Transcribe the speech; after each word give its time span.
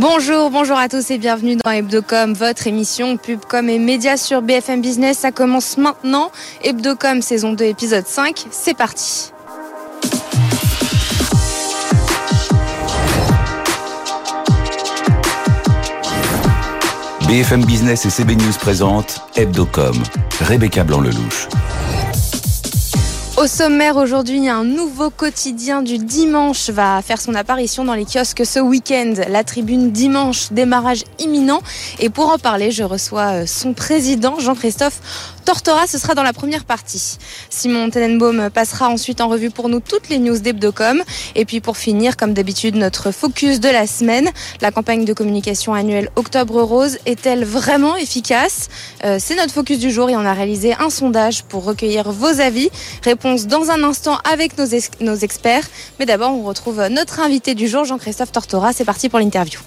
Bonjour, 0.00 0.48
bonjour 0.50 0.78
à 0.78 0.88
tous 0.88 1.10
et 1.10 1.18
bienvenue 1.18 1.56
dans 1.56 1.72
Hebdocom, 1.72 2.32
votre 2.32 2.68
émission 2.68 3.16
Pubcom 3.16 3.68
et 3.68 3.80
médias 3.80 4.16
sur 4.16 4.42
BFM 4.42 4.80
Business. 4.80 5.18
Ça 5.18 5.32
commence 5.32 5.76
maintenant. 5.76 6.30
Hebdocom 6.62 7.20
saison 7.20 7.52
2 7.52 7.64
épisode 7.64 8.06
5, 8.06 8.46
c'est 8.52 8.76
parti. 8.76 9.32
BFM 17.26 17.64
Business 17.64 18.06
et 18.06 18.10
CB 18.10 18.36
News 18.36 18.52
présentent 18.60 19.20
Hebdocom, 19.34 20.00
Rebecca 20.42 20.84
Blanc-Lelouch. 20.84 21.48
Au 23.38 23.46
sommaire 23.46 23.96
aujourd'hui, 23.96 24.48
un 24.48 24.64
nouveau 24.64 25.10
quotidien 25.10 25.80
du 25.80 25.98
dimanche 25.98 26.70
va 26.70 27.00
faire 27.02 27.20
son 27.20 27.36
apparition 27.36 27.84
dans 27.84 27.94
les 27.94 28.04
kiosques 28.04 28.44
ce 28.44 28.58
week-end. 28.58 29.14
La 29.28 29.44
tribune 29.44 29.92
dimanche, 29.92 30.50
démarrage 30.50 31.04
imminent. 31.20 31.62
Et 32.00 32.10
pour 32.10 32.30
en 32.30 32.38
parler, 32.38 32.72
je 32.72 32.82
reçois 32.82 33.42
euh, 33.42 33.46
son 33.46 33.74
président, 33.74 34.40
Jean-Christophe 34.40 35.36
Tortora, 35.48 35.86
ce 35.86 35.96
sera 35.96 36.14
dans 36.14 36.22
la 36.22 36.34
première 36.34 36.66
partie. 36.66 37.16
Simon 37.48 37.88
Tenenbaum 37.88 38.50
passera 38.50 38.90
ensuite 38.90 39.22
en 39.22 39.28
revue 39.28 39.48
pour 39.48 39.70
nous 39.70 39.80
toutes 39.80 40.10
les 40.10 40.18
news 40.18 40.38
d'Hebdocom. 40.38 41.02
Et 41.36 41.46
puis 41.46 41.62
pour 41.62 41.78
finir, 41.78 42.18
comme 42.18 42.34
d'habitude, 42.34 42.74
notre 42.74 43.12
focus 43.12 43.58
de 43.58 43.70
la 43.70 43.86
semaine. 43.86 44.28
La 44.60 44.72
campagne 44.72 45.06
de 45.06 45.14
communication 45.14 45.72
annuelle 45.72 46.10
Octobre 46.16 46.60
Rose 46.60 46.98
est-elle 47.06 47.46
vraiment 47.46 47.96
efficace? 47.96 48.68
Euh, 49.06 49.16
C'est 49.18 49.36
notre 49.36 49.54
focus 49.54 49.78
du 49.78 49.90
jour 49.90 50.10
et 50.10 50.16
on 50.16 50.26
a 50.26 50.34
réalisé 50.34 50.74
un 50.78 50.90
sondage 50.90 51.44
pour 51.44 51.64
recueillir 51.64 52.12
vos 52.12 52.42
avis. 52.42 52.68
Réponse 53.02 53.46
dans 53.46 53.70
un 53.70 53.82
instant 53.84 54.18
avec 54.30 54.58
nos, 54.58 54.66
nos 55.00 55.16
experts. 55.16 55.66
Mais 55.98 56.04
d'abord, 56.04 56.32
on 56.32 56.42
retrouve 56.42 56.88
notre 56.90 57.20
invité 57.20 57.54
du 57.54 57.68
jour, 57.68 57.86
Jean-Christophe 57.86 58.32
Tortora. 58.32 58.74
C'est 58.74 58.84
parti 58.84 59.08
pour 59.08 59.18
l'interview. 59.18 59.60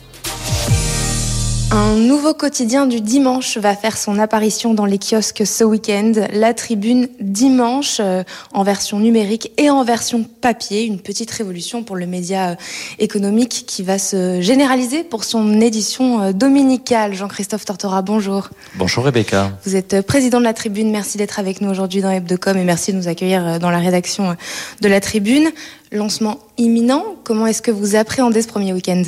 Un 1.73 1.95
nouveau 1.95 2.33
quotidien 2.33 2.85
du 2.85 2.99
dimanche 2.99 3.57
va 3.57 3.77
faire 3.77 3.95
son 3.95 4.19
apparition 4.19 4.73
dans 4.73 4.83
les 4.83 4.99
kiosques 4.99 5.47
ce 5.47 5.63
week-end. 5.63 6.11
La 6.33 6.53
tribune 6.53 7.07
dimanche 7.21 8.01
euh, 8.01 8.23
en 8.51 8.63
version 8.63 8.99
numérique 8.99 9.53
et 9.57 9.69
en 9.69 9.85
version 9.85 10.25
papier. 10.41 10.83
Une 10.83 10.99
petite 10.99 11.31
révolution 11.31 11.83
pour 11.83 11.95
le 11.95 12.07
média 12.07 12.49
euh, 12.49 12.55
économique 12.99 13.63
qui 13.67 13.83
va 13.83 13.99
se 13.99 14.41
généraliser 14.41 15.05
pour 15.05 15.23
son 15.23 15.61
édition 15.61 16.21
euh, 16.21 16.31
dominicale. 16.33 17.13
Jean-Christophe 17.13 17.63
Tortora, 17.63 18.01
bonjour. 18.01 18.49
Bonjour 18.75 19.05
Rebecca. 19.05 19.57
Vous 19.63 19.77
êtes 19.77 20.01
président 20.01 20.39
de 20.39 20.45
la 20.45 20.53
tribune. 20.53 20.91
Merci 20.91 21.17
d'être 21.17 21.39
avec 21.39 21.61
nous 21.61 21.69
aujourd'hui 21.69 22.01
dans 22.01 22.11
Hebdocom 22.11 22.57
et 22.57 22.65
merci 22.65 22.91
de 22.91 22.97
nous 22.97 23.07
accueillir 23.07 23.61
dans 23.61 23.71
la 23.71 23.79
rédaction 23.79 24.35
de 24.81 24.87
la 24.89 24.99
tribune. 24.99 25.49
Lancement 25.93 26.39
imminent. 26.57 27.05
Comment 27.23 27.47
est-ce 27.47 27.61
que 27.61 27.71
vous 27.71 27.95
appréhendez 27.95 28.41
ce 28.41 28.49
premier 28.49 28.73
week-end? 28.73 29.03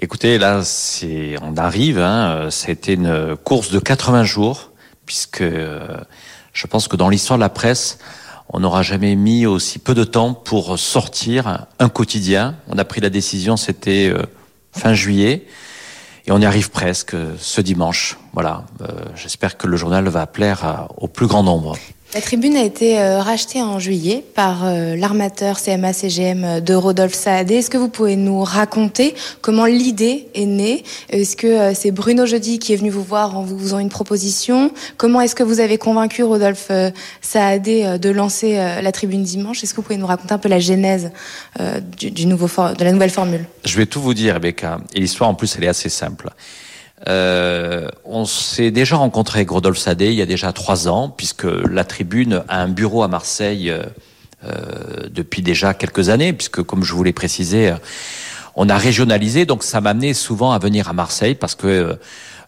Écoutez, 0.00 0.38
là, 0.38 0.62
c'est, 0.62 1.34
on 1.42 1.56
arrive. 1.56 1.98
Hein, 1.98 2.50
C'était 2.50 2.94
une 2.94 3.36
course 3.42 3.72
de 3.72 3.80
80 3.80 4.22
jours, 4.22 4.70
puisque 5.06 5.40
euh, 5.40 5.96
je 6.52 6.68
pense 6.68 6.86
que 6.86 6.94
dans 6.94 7.08
l'histoire 7.08 7.36
de 7.36 7.42
la 7.42 7.48
presse, 7.48 7.98
on 8.48 8.60
n'aura 8.60 8.82
jamais 8.82 9.16
mis 9.16 9.44
aussi 9.44 9.80
peu 9.80 9.94
de 9.94 10.04
temps 10.04 10.34
pour 10.34 10.78
sortir 10.78 11.66
un 11.80 11.88
quotidien. 11.88 12.54
On 12.68 12.78
a 12.78 12.84
pris 12.84 13.00
la 13.00 13.10
décision, 13.10 13.56
c'était 13.56 14.08
euh, 14.08 14.22
fin 14.70 14.94
juillet, 14.94 15.46
et 16.26 16.30
on 16.30 16.38
y 16.38 16.46
arrive 16.46 16.70
presque 16.70 17.16
ce 17.36 17.60
dimanche. 17.60 18.18
Voilà. 18.34 18.66
Euh, 18.82 18.86
j'espère 19.16 19.56
que 19.56 19.66
le 19.66 19.76
journal 19.76 20.06
va 20.06 20.28
plaire 20.28 20.86
au 20.96 21.08
plus 21.08 21.26
grand 21.26 21.42
nombre. 21.42 21.76
La 22.18 22.22
tribune 22.22 22.56
a 22.56 22.64
été 22.64 22.98
euh, 22.98 23.22
rachetée 23.22 23.62
en 23.62 23.78
juillet 23.78 24.24
par 24.34 24.64
euh, 24.64 24.96
l'armateur 24.96 25.56
CMA-CGM 25.56 26.44
euh, 26.44 26.60
de 26.60 26.74
Rodolphe 26.74 27.14
Saadé. 27.14 27.54
Est-ce 27.54 27.70
que 27.70 27.78
vous 27.78 27.88
pouvez 27.88 28.16
nous 28.16 28.42
raconter 28.42 29.14
comment 29.40 29.66
l'idée 29.66 30.26
est 30.34 30.44
née? 30.44 30.82
Est-ce 31.10 31.36
que 31.36 31.74
c'est 31.74 31.92
Bruno 31.92 32.26
Jeudi 32.26 32.58
qui 32.58 32.72
est 32.72 32.76
venu 32.76 32.90
vous 32.90 33.04
voir 33.04 33.38
en 33.38 33.44
vous 33.44 33.56
faisant 33.56 33.78
une 33.78 33.88
proposition? 33.88 34.72
Comment 34.96 35.20
est-ce 35.20 35.36
que 35.36 35.44
vous 35.44 35.60
avez 35.60 35.78
convaincu 35.78 36.24
Rodolphe 36.24 36.72
Saadé 37.20 37.98
de 38.02 38.10
lancer 38.10 38.56
la 38.56 38.90
tribune 38.90 39.22
dimanche? 39.22 39.62
Est-ce 39.62 39.70
que 39.70 39.76
vous 39.76 39.82
pouvez 39.82 39.96
nous 39.96 40.06
raconter 40.06 40.34
un 40.34 40.38
peu 40.38 40.48
la 40.48 40.58
genèse 40.58 41.12
du, 41.96 42.26
nouveau 42.26 42.48
de 42.74 42.82
la 42.82 42.90
nouvelle 42.90 43.10
formule? 43.10 43.44
Je 43.64 43.76
vais 43.76 43.86
tout 43.86 44.00
vous 44.00 44.14
dire, 44.14 44.34
Rebecca. 44.34 44.78
Et 44.92 44.98
l'histoire, 44.98 45.30
en 45.30 45.34
plus, 45.34 45.54
elle 45.56 45.62
est 45.62 45.68
assez 45.68 45.88
simple. 45.88 46.30
Euh, 47.06 47.88
on 48.04 48.24
s'est 48.24 48.70
déjà 48.70 48.96
rencontré 48.96 49.40
avec 49.40 49.50
Rodolphe 49.50 49.78
Sadé 49.78 50.06
il 50.06 50.14
y 50.14 50.22
a 50.22 50.26
déjà 50.26 50.52
trois 50.52 50.88
ans, 50.88 51.08
puisque 51.08 51.44
la 51.44 51.84
Tribune 51.84 52.42
a 52.48 52.60
un 52.60 52.68
bureau 52.68 53.02
à 53.02 53.08
Marseille 53.08 53.70
euh, 53.70 53.84
euh 54.44 55.08
depuis 55.10 55.42
déjà 55.42 55.74
quelques 55.74 56.08
années, 56.08 56.32
puisque 56.32 56.62
comme 56.62 56.84
je 56.84 56.92
vous 56.92 57.04
l'ai 57.04 57.12
précisé, 57.12 57.70
euh, 57.70 57.76
on 58.56 58.68
a 58.68 58.76
régionalisé, 58.76 59.46
donc 59.46 59.62
ça 59.62 59.80
m'a 59.80 59.90
amené 59.90 60.12
souvent 60.14 60.50
à 60.50 60.58
venir 60.58 60.88
à 60.88 60.92
Marseille, 60.92 61.34
parce 61.34 61.54
que 61.54 61.66
euh, 61.66 61.94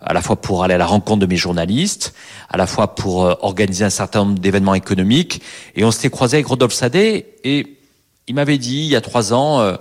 à 0.00 0.14
la 0.14 0.22
fois 0.22 0.40
pour 0.40 0.64
aller 0.64 0.74
à 0.74 0.78
la 0.78 0.86
rencontre 0.86 1.20
de 1.20 1.26
mes 1.26 1.36
journalistes, 1.36 2.14
à 2.48 2.56
la 2.56 2.66
fois 2.66 2.94
pour 2.94 3.18
organiser 3.44 3.84
un 3.84 3.90
certain 3.90 4.24
nombre 4.24 4.38
d'événements 4.38 4.74
économiques, 4.74 5.42
et 5.76 5.84
on 5.84 5.90
s'était 5.90 6.10
croisé 6.10 6.38
avec 6.38 6.46
Rodolphe 6.46 6.72
Sadé, 6.72 7.34
et 7.44 7.76
il 8.26 8.34
m'avait 8.34 8.58
dit 8.58 8.78
il 8.78 8.86
y 8.86 8.96
a 8.96 9.00
trois 9.00 9.34
ans 9.34 9.76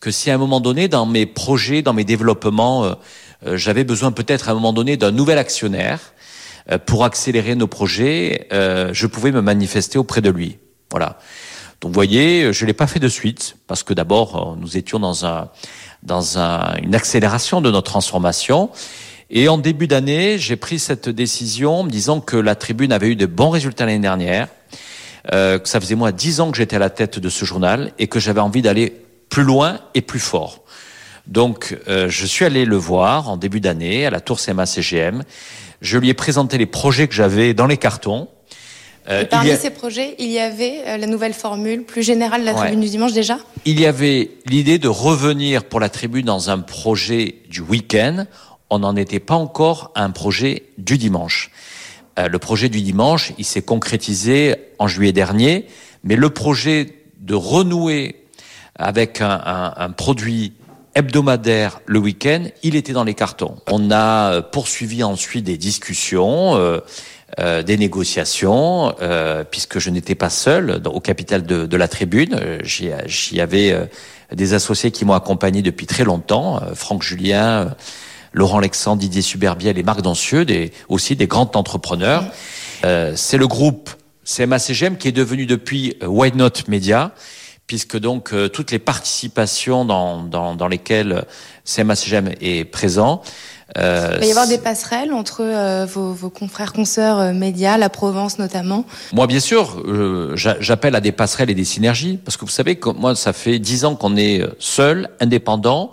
que 0.00 0.10
si 0.10 0.30
à 0.30 0.34
un 0.34 0.38
moment 0.38 0.60
donné, 0.60 0.88
dans 0.88 1.06
mes 1.06 1.26
projets, 1.26 1.82
dans 1.82 1.92
mes 1.92 2.04
développements, 2.04 2.84
euh, 2.84 2.94
j'avais 3.44 3.84
besoin 3.84 4.12
peut-être 4.12 4.48
à 4.48 4.52
un 4.52 4.54
moment 4.54 4.72
donné 4.72 4.96
d'un 4.96 5.10
nouvel 5.10 5.38
actionnaire 5.38 6.12
euh, 6.70 6.78
pour 6.78 7.04
accélérer 7.04 7.54
nos 7.54 7.66
projets. 7.66 8.48
Euh, 8.52 8.90
je 8.92 9.06
pouvais 9.06 9.32
me 9.32 9.40
manifester 9.40 9.98
auprès 9.98 10.20
de 10.20 10.30
lui. 10.30 10.58
Voilà. 10.90 11.18
Donc, 11.80 11.90
vous 11.90 11.94
voyez, 11.94 12.52
je 12.52 12.66
l'ai 12.66 12.74
pas 12.74 12.86
fait 12.86 12.98
de 12.98 13.08
suite 13.08 13.56
parce 13.66 13.82
que 13.82 13.94
d'abord, 13.94 14.56
nous 14.60 14.76
étions 14.76 14.98
dans 14.98 15.24
un 15.24 15.48
dans 16.02 16.38
un, 16.38 16.76
une 16.82 16.94
accélération 16.94 17.60
de 17.60 17.70
notre 17.70 17.90
transformation. 17.90 18.70
Et 19.30 19.48
en 19.48 19.58
début 19.58 19.86
d'année, 19.86 20.38
j'ai 20.38 20.56
pris 20.56 20.78
cette 20.78 21.08
décision 21.08 21.84
me 21.84 21.90
disant 21.90 22.20
que 22.20 22.36
la 22.36 22.54
Tribune 22.54 22.92
avait 22.92 23.08
eu 23.08 23.16
de 23.16 23.26
bons 23.26 23.50
résultats 23.50 23.86
l'année 23.86 24.00
dernière, 24.00 24.48
euh, 25.32 25.58
que 25.58 25.68
ça 25.68 25.80
faisait 25.80 25.94
moi 25.94 26.10
dix 26.10 26.40
ans 26.40 26.50
que 26.50 26.56
j'étais 26.56 26.76
à 26.76 26.80
la 26.80 26.90
tête 26.90 27.18
de 27.18 27.28
ce 27.28 27.44
journal 27.44 27.92
et 27.98 28.08
que 28.08 28.18
j'avais 28.18 28.40
envie 28.40 28.62
d'aller 28.62 28.92
plus 29.28 29.44
loin 29.44 29.78
et 29.94 30.00
plus 30.00 30.18
fort. 30.18 30.64
Donc, 31.26 31.78
euh, 31.88 32.08
je 32.08 32.26
suis 32.26 32.44
allé 32.44 32.64
le 32.64 32.76
voir 32.76 33.28
en 33.28 33.36
début 33.36 33.60
d'année 33.60 34.06
à 34.06 34.10
la 34.10 34.20
Tour 34.20 34.38
CMA-CGM. 34.38 35.22
Je 35.80 35.98
lui 35.98 36.08
ai 36.08 36.14
présenté 36.14 36.58
les 36.58 36.66
projets 36.66 37.08
que 37.08 37.14
j'avais 37.14 37.54
dans 37.54 37.66
les 37.66 37.76
cartons. 37.76 38.28
Euh, 39.08 39.24
parmi 39.24 39.56
ces 39.56 39.70
projets, 39.70 40.14
il 40.18 40.30
y 40.30 40.38
avait 40.38 40.82
euh, 40.86 40.96
la 40.98 41.06
nouvelle 41.06 41.32
formule 41.32 41.84
plus 41.84 42.02
générale 42.02 42.42
de 42.42 42.46
la 42.46 42.54
tribune 42.54 42.80
du 42.80 42.88
dimanche 42.88 43.12
déjà 43.12 43.38
Il 43.64 43.80
y 43.80 43.86
avait 43.86 44.30
l'idée 44.46 44.78
de 44.78 44.88
revenir 44.88 45.64
pour 45.64 45.80
la 45.80 45.88
tribune 45.88 46.26
dans 46.26 46.50
un 46.50 46.58
projet 46.58 47.36
du 47.48 47.60
week-end. 47.60 48.26
On 48.68 48.80
n'en 48.80 48.94
était 48.96 49.18
pas 49.18 49.34
encore 49.34 49.90
à 49.94 50.04
un 50.04 50.10
projet 50.10 50.64
du 50.78 50.98
dimanche. 50.98 51.50
le 52.18 52.38
projet 52.38 52.68
du 52.68 52.82
dimanche, 52.82 53.32
il 53.38 53.44
s'est 53.44 53.62
concrétisé 53.62 54.54
en 54.78 54.86
juillet 54.86 55.12
dernier, 55.12 55.66
mais 56.04 56.14
le 56.14 56.28
projet 56.28 56.86
de 57.18 57.34
renouer 57.34 58.26
avec 58.76 59.22
un, 59.22 59.40
un, 59.44 59.74
un 59.76 59.90
produit 59.90 60.52
hebdomadaire 60.94 61.80
le 61.86 61.98
week-end, 61.98 62.44
il 62.62 62.76
était 62.76 62.92
dans 62.92 63.04
les 63.04 63.14
cartons. 63.14 63.56
On 63.70 63.90
a 63.90 64.32
euh, 64.32 64.42
poursuivi 64.42 65.02
ensuite 65.02 65.44
des 65.44 65.56
discussions, 65.56 66.56
euh, 66.56 66.80
euh, 67.38 67.62
des 67.62 67.78
négociations, 67.78 68.92
euh, 69.00 69.44
puisque 69.48 69.78
je 69.78 69.88
n'étais 69.90 70.16
pas 70.16 70.30
seul 70.30 70.82
au 70.86 70.98
capital 70.98 71.44
de, 71.44 71.64
de 71.64 71.76
la 71.76 71.86
tribune. 71.86 72.34
Euh, 72.34 72.58
j'y 72.64 73.40
avais 73.40 73.88
des 74.32 74.52
associés 74.52 74.90
qui 74.90 75.04
m'ont 75.04 75.14
accompagné 75.14 75.62
depuis 75.62 75.86
très 75.86 76.02
longtemps, 76.02 76.60
Franck 76.74 77.04
Julien, 77.04 77.74
Laurent 78.32 78.58
Alexandre, 78.58 79.00
Didier 79.00 79.22
Suberbiel 79.22 79.78
et 79.78 79.82
Marc 79.84 80.02
Dancieux, 80.02 80.44
des, 80.44 80.72
aussi 80.88 81.14
des 81.14 81.28
grands 81.28 81.50
entrepreneurs. 81.54 82.24
C'est 82.82 83.38
le 83.38 83.46
groupe 83.46 83.90
CMA-CGM 84.24 84.96
qui 84.96 85.08
est 85.08 85.12
devenu 85.12 85.46
depuis 85.46 85.96
White 86.04 86.34
Note 86.34 86.66
Media, 86.66 87.12
puisque 87.70 88.00
donc 88.00 88.32
euh, 88.32 88.48
toutes 88.48 88.72
les 88.72 88.80
participations 88.80 89.84
dans, 89.84 90.24
dans, 90.24 90.56
dans 90.56 90.66
lesquelles 90.66 91.24
CMA-CGM 91.64 92.34
est 92.40 92.64
présent. 92.64 93.22
Euh, 93.78 94.14
Il 94.14 94.18
va 94.18 94.26
y 94.26 94.30
avoir 94.30 94.48
des 94.48 94.58
passerelles 94.58 95.12
entre 95.12 95.42
euh, 95.44 95.86
vos, 95.86 96.12
vos, 96.12 96.30
confrères, 96.30 96.72
consoeurs 96.72 97.20
euh, 97.20 97.32
médias, 97.32 97.78
la 97.78 97.88
Provence 97.88 98.40
notamment 98.40 98.86
Moi, 99.12 99.28
bien 99.28 99.38
sûr, 99.38 99.84
j'appelle 100.34 100.96
à 100.96 101.00
des 101.00 101.12
passerelles 101.12 101.48
et 101.48 101.54
des 101.54 101.64
synergies, 101.64 102.18
parce 102.24 102.36
que 102.36 102.44
vous 102.44 102.50
savez 102.50 102.74
que 102.74 102.88
moi, 102.88 103.14
ça 103.14 103.32
fait 103.32 103.60
dix 103.60 103.84
ans 103.84 103.94
qu'on 103.94 104.16
est 104.16 104.42
seul, 104.58 105.08
indépendant. 105.20 105.92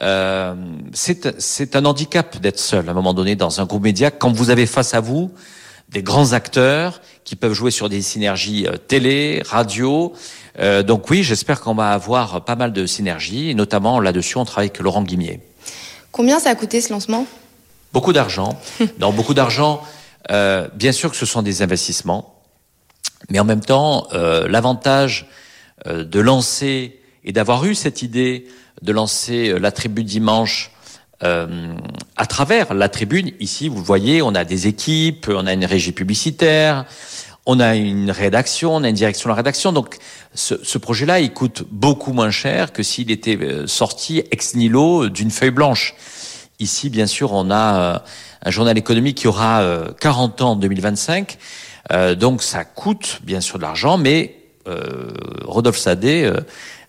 Euh, 0.00 0.54
c'est 0.94 1.76
un 1.76 1.84
handicap 1.84 2.40
d'être 2.40 2.58
seul 2.58 2.88
à 2.88 2.92
un 2.92 2.94
moment 2.94 3.12
donné 3.12 3.36
dans 3.36 3.60
un 3.60 3.66
groupe 3.66 3.82
média 3.82 4.10
quand 4.10 4.32
vous 4.32 4.48
avez 4.48 4.64
face 4.64 4.94
à 4.94 5.00
vous 5.00 5.30
des 5.90 6.02
grands 6.02 6.32
acteurs 6.32 7.02
qui 7.24 7.36
peuvent 7.36 7.52
jouer 7.52 7.70
sur 7.70 7.90
des 7.90 8.00
synergies 8.00 8.66
télé, 8.88 9.42
radio, 9.44 10.14
euh, 10.58 10.82
donc 10.82 11.08
oui, 11.10 11.22
j'espère 11.22 11.60
qu'on 11.60 11.74
va 11.74 11.90
avoir 11.90 12.44
pas 12.44 12.56
mal 12.56 12.72
de 12.72 12.86
synergies, 12.86 13.50
et 13.50 13.54
notamment 13.54 14.00
là-dessus, 14.00 14.36
on 14.38 14.44
travaille 14.44 14.68
avec 14.68 14.80
Laurent 14.80 15.02
Guimier. 15.02 15.40
Combien 16.10 16.38
ça 16.38 16.50
a 16.50 16.54
coûté 16.54 16.80
ce 16.80 16.92
lancement? 16.92 17.26
Beaucoup 17.92 18.12
d'argent. 18.12 18.58
Dans 18.98 19.12
beaucoup 19.12 19.34
d'argent, 19.34 19.82
euh, 20.30 20.68
bien 20.74 20.92
sûr 20.92 21.10
que 21.10 21.16
ce 21.16 21.26
sont 21.26 21.42
des 21.42 21.62
investissements, 21.62 22.42
mais 23.30 23.38
en 23.40 23.44
même 23.44 23.64
temps, 23.64 24.08
euh, 24.12 24.46
l'avantage 24.48 25.26
euh, 25.86 26.04
de 26.04 26.20
lancer 26.20 27.00
et 27.24 27.32
d'avoir 27.32 27.64
eu 27.64 27.74
cette 27.74 28.02
idée 28.02 28.46
de 28.82 28.92
lancer 28.92 29.48
euh, 29.48 29.58
la 29.58 29.72
tribu 29.72 30.04
dimanche 30.04 30.70
euh, 31.22 31.74
à 32.16 32.26
travers 32.26 32.74
la 32.74 32.88
tribune. 32.88 33.32
Ici, 33.40 33.68
vous 33.68 33.82
voyez, 33.82 34.22
on 34.22 34.34
a 34.34 34.44
des 34.44 34.66
équipes, 34.66 35.26
on 35.28 35.46
a 35.46 35.52
une 35.52 35.64
régie 35.64 35.92
publicitaire, 35.92 36.84
on 37.46 37.60
a 37.60 37.74
une 37.74 38.10
rédaction, 38.10 38.74
on 38.76 38.84
a 38.84 38.88
une 38.88 38.94
direction 38.94 39.28
de 39.28 39.32
la 39.32 39.36
rédaction. 39.36 39.72
Donc, 39.72 39.98
ce, 40.34 40.54
ce 40.62 40.78
projet-là, 40.78 41.20
il 41.20 41.32
coûte 41.32 41.64
beaucoup 41.70 42.12
moins 42.12 42.30
cher 42.30 42.72
que 42.72 42.82
s'il 42.82 43.10
était 43.10 43.36
euh, 43.36 43.66
sorti 43.66 44.22
ex 44.30 44.54
nihilo 44.54 45.08
d'une 45.08 45.30
feuille 45.30 45.50
blanche. 45.50 45.94
Ici, 46.60 46.90
bien 46.90 47.06
sûr, 47.06 47.32
on 47.32 47.50
a 47.50 47.80
euh, 47.80 47.98
un 48.44 48.50
journal 48.50 48.78
économique 48.78 49.18
qui 49.18 49.28
aura 49.28 49.64
40 50.00 50.42
ans 50.42 50.50
en 50.52 50.56
2025. 50.56 51.38
donc, 52.16 52.42
ça 52.42 52.64
coûte 52.64 53.20
bien 53.22 53.40
sûr 53.40 53.58
de 53.58 53.62
l'argent, 53.62 53.98
mais 53.98 54.36
Rodolphe 55.44 55.78
Sadé 55.78 56.32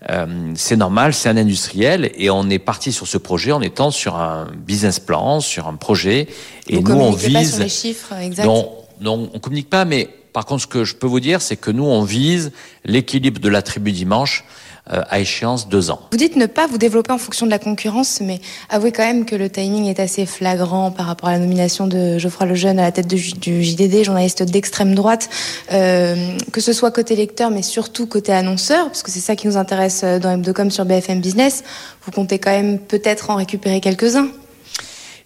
euh, 0.10 0.52
c'est 0.56 0.76
normal, 0.76 1.14
c'est 1.14 1.30
un 1.30 1.38
industriel 1.38 2.12
et 2.16 2.30
on 2.30 2.50
est 2.50 2.60
parti 2.60 2.92
sur 2.92 3.08
ce 3.08 3.18
projet 3.18 3.52
en 3.54 3.62
étant 3.62 3.90
sur 3.90 4.16
un 4.16 4.48
business 4.54 5.00
plan, 5.00 5.40
sur 5.40 5.68
un 5.68 5.76
projet 5.76 6.28
et 6.68 6.82
nous 6.82 6.92
on 6.92 7.12
vise. 7.12 7.34
Pas 7.34 7.44
sur 7.46 7.64
les 7.64 7.70
chiffres 7.70 8.14
exacts. 8.20 8.46
Non, 8.46 8.70
non, 9.00 9.30
on 9.34 9.40
communique 9.40 9.70
pas, 9.70 9.86
mais 9.86 10.10
par 10.34 10.46
contre, 10.46 10.64
ce 10.64 10.68
que 10.68 10.84
je 10.84 10.96
peux 10.96 11.08
vous 11.08 11.20
dire, 11.20 11.42
c'est 11.42 11.56
que 11.56 11.72
nous 11.72 11.86
on 11.86 12.04
vise 12.04 12.52
l'équilibre 12.84 13.40
de 13.40 13.50
la 13.50 13.62
tribu 13.62 13.92
dimanche 13.92 14.44
euh, 14.92 15.02
à 15.10 15.20
échéance 15.20 15.70
deux 15.70 15.92
ans. 15.92 16.02
Vous 16.12 16.18
dites 16.18 16.36
ne 16.36 16.46
pas 16.46 16.68
vous 16.68 16.78
développer 16.78 17.14
en 17.14 17.18
fonction 17.18 17.46
de 17.46 17.52
la 17.52 17.60
concurrence, 17.60 18.20
mais 18.20 18.42
avouez 18.68 18.92
quand 18.92 19.06
même 19.06 19.26
que 19.26 19.36
le 19.36 19.50
timing 19.50 19.86
est 19.86 20.00
assez 20.00 20.26
flagrant 20.26 20.92
par 20.92 21.06
rapport 21.06 21.30
à 21.30 21.34
la 21.34 21.40
nomination 21.40 21.88
de 21.88 22.18
Geoffroy 22.18 22.48
Lejeune 22.48 22.80
à 22.80 22.82
la 22.82 22.92
tête 22.92 23.08
du 23.08 23.64
JDD, 23.64 24.04
journaliste 24.04 24.44
d'extrême 24.44 24.94
droite, 24.94 25.30
euh, 25.72 26.36
que 26.52 26.60
ce 26.60 26.74
soit 26.74 26.92
côté 26.92 27.16
lecteur, 27.16 27.50
mais 27.50 27.62
surtout 27.62 28.08
côté 28.08 28.34
annonceur, 28.34 28.88
parce 28.88 29.04
que 29.04 29.12
c'est 29.12 29.22
ça 29.22 29.38
qui 29.38 29.48
nous 29.48 29.56
intéresse 29.56 30.02
euh, 30.04 30.20
dans 30.20 30.38
M2Com 30.38 30.70
sur 30.70 30.84
BFM 30.84 31.22
Business. 31.22 31.64
Vous 32.06 32.12
comptez 32.12 32.40
quand 32.40 32.52
même 32.52 32.80
peut-être 32.80 33.30
en 33.30 33.36
récupérer 33.36 33.80
quelques-uns. 33.80 34.28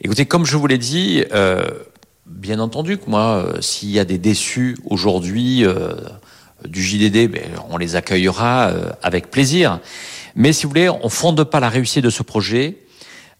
Écoutez, 0.01 0.27
comme 0.27 0.45
je 0.45 0.55
vous 0.57 0.67
l'ai 0.67 0.77
dit, 0.77 1.23
euh, 1.33 1.65
bien 2.27 2.59
entendu 2.59 2.97
que 2.97 3.09
moi, 3.09 3.45
s'il 3.61 3.89
y 3.89 3.99
a 3.99 4.05
des 4.05 4.17
déçus 4.17 4.77
aujourd'hui 4.85 5.65
du 6.65 6.81
JDD, 6.81 7.29
ben, 7.29 7.43
on 7.69 7.77
les 7.77 7.95
accueillera 7.95 8.69
euh, 8.69 8.89
avec 9.03 9.29
plaisir. 9.29 9.79
Mais 10.35 10.53
si 10.53 10.63
vous 10.63 10.69
voulez, 10.69 10.89
on 10.89 11.09
fonde 11.09 11.43
pas 11.43 11.59
la 11.59 11.69
réussite 11.69 12.03
de 12.03 12.09
ce 12.09 12.23
projet 12.23 12.77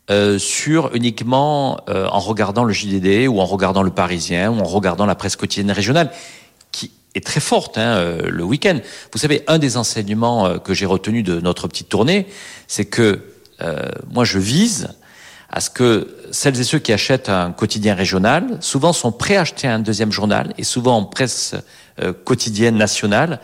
euh, 0.10 0.40
sur 0.40 0.94
uniquement 0.96 1.82
euh, 1.90 2.08
en 2.08 2.20
regardant 2.20 2.64
le 2.64 2.74
JDD 2.74 3.28
ou 3.28 3.40
en 3.40 3.46
regardant 3.46 3.84
le 3.84 3.92
Parisien 3.92 4.52
ou 4.52 4.60
en 4.60 4.66
regardant 4.66 5.06
la 5.06 5.16
presse 5.16 5.36
quotidienne 5.36 5.72
régionale, 5.72 6.12
qui 6.72 6.92
est 7.16 7.26
très 7.26 7.40
forte 7.40 7.78
hein, 7.78 8.18
le 8.24 8.44
week-end. 8.44 8.80
Vous 9.12 9.20
savez, 9.20 9.44
un 9.48 9.58
des 9.58 9.78
enseignements 9.78 10.60
que 10.60 10.74
j'ai 10.74 10.86
retenu 10.86 11.24
de 11.24 11.40
notre 11.40 11.68
petite 11.68 11.90
tournée, 11.90 12.28
c'est 12.68 12.86
que 12.86 13.22
moi 14.12 14.24
je 14.24 14.38
vise 14.38 14.90
à 15.58 15.60
ce 15.60 15.72
que 15.72 16.08
celles 16.30 16.60
et 16.60 16.64
ceux 16.64 16.78
qui 16.78 16.94
achètent 16.94 17.30
un 17.30 17.52
quotidien 17.52 17.96
régional, 17.96 18.60
souvent 18.60 18.94
sont 18.94 19.12
prêts 19.12 19.38
à 19.38 19.42
acheter 19.42 19.68
un 19.68 19.80
deuxième 19.80 20.12
journal, 20.12 20.54
et 20.60 20.64
souvent 20.64 20.98
en 20.98 21.04
presse 21.04 21.56
euh, 22.00 22.14
quotidienne 22.14 22.78
nationale. 22.78 23.40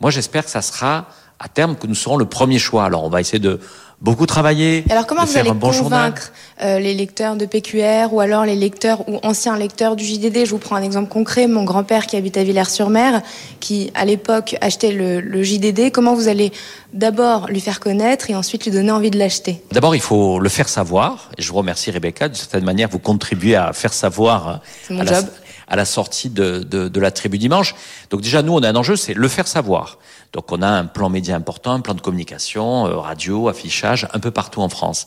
Moi, 0.00 0.12
j'espère 0.12 0.44
que 0.44 0.50
ça 0.50 0.62
sera 0.62 1.08
à 1.40 1.48
terme 1.48 1.74
que 1.74 1.88
nous 1.88 1.96
serons 1.96 2.18
le 2.18 2.24
premier 2.24 2.60
choix. 2.60 2.84
Alors, 2.84 3.02
on 3.02 3.08
va 3.08 3.20
essayer 3.20 3.40
de 3.40 3.58
beaucoup 4.00 4.26
travailler. 4.26 4.84
Alors 4.90 5.06
comment 5.06 5.24
vous 5.24 5.36
allez 5.36 5.50
convaincre 5.50 6.32
euh, 6.62 6.78
les 6.78 6.94
lecteurs 6.94 7.36
de 7.36 7.46
PQR 7.46 8.12
ou 8.12 8.20
alors 8.20 8.44
les 8.44 8.56
lecteurs 8.56 9.08
ou 9.08 9.18
anciens 9.22 9.56
lecteurs 9.56 9.96
du 9.96 10.04
JDD 10.04 10.44
Je 10.44 10.50
vous 10.50 10.58
prends 10.58 10.76
un 10.76 10.82
exemple 10.82 11.08
concret. 11.08 11.46
Mon 11.46 11.64
grand-père 11.64 12.06
qui 12.06 12.16
habite 12.16 12.36
à 12.36 12.44
Villers-sur-Mer, 12.44 13.22
qui 13.60 13.90
à 13.94 14.04
l'époque 14.04 14.56
achetait 14.60 14.92
le, 14.92 15.20
le, 15.20 15.42
JDD, 15.42 15.90
comment 15.92 16.14
vous 16.14 16.28
allez 16.28 16.52
d'abord 16.92 17.48
lui 17.48 17.60
faire 17.60 17.80
connaître 17.80 18.30
et 18.30 18.34
ensuite 18.34 18.64
lui 18.64 18.70
donner 18.70 18.90
envie 18.90 19.10
de 19.10 19.18
l'acheter? 19.18 19.62
D'abord, 19.72 19.94
il 19.94 20.02
faut 20.02 20.38
le 20.38 20.48
faire 20.48 20.68
savoir. 20.68 21.30
Et 21.38 21.42
je 21.42 21.50
vous 21.50 21.58
remercie 21.58 21.90
Rebecca. 21.90 22.28
De 22.28 22.34
certaine 22.34 22.64
manière, 22.64 22.88
vous 22.88 22.98
contribuez 22.98 23.56
à 23.56 23.72
faire 23.72 23.92
savoir. 23.92 24.60
C'est 24.86 24.94
mon 24.94 25.06
job 25.06 25.26
à 25.68 25.76
la 25.76 25.84
sortie 25.84 26.30
de, 26.30 26.60
de, 26.60 26.88
de, 26.88 27.00
la 27.00 27.10
tribu 27.10 27.38
dimanche. 27.38 27.74
Donc 28.10 28.20
déjà, 28.20 28.42
nous, 28.42 28.52
on 28.52 28.62
a 28.62 28.68
un 28.68 28.76
enjeu, 28.76 28.96
c'est 28.96 29.14
le 29.14 29.28
faire 29.28 29.48
savoir. 29.48 29.98
Donc 30.32 30.52
on 30.52 30.62
a 30.62 30.68
un 30.68 30.84
plan 30.84 31.08
média 31.08 31.36
important, 31.36 31.74
un 31.74 31.80
plan 31.80 31.94
de 31.94 32.00
communication, 32.00 32.86
euh, 32.86 32.96
radio, 32.98 33.48
affichage, 33.48 34.08
un 34.12 34.18
peu 34.18 34.30
partout 34.30 34.60
en 34.60 34.68
France. 34.68 35.06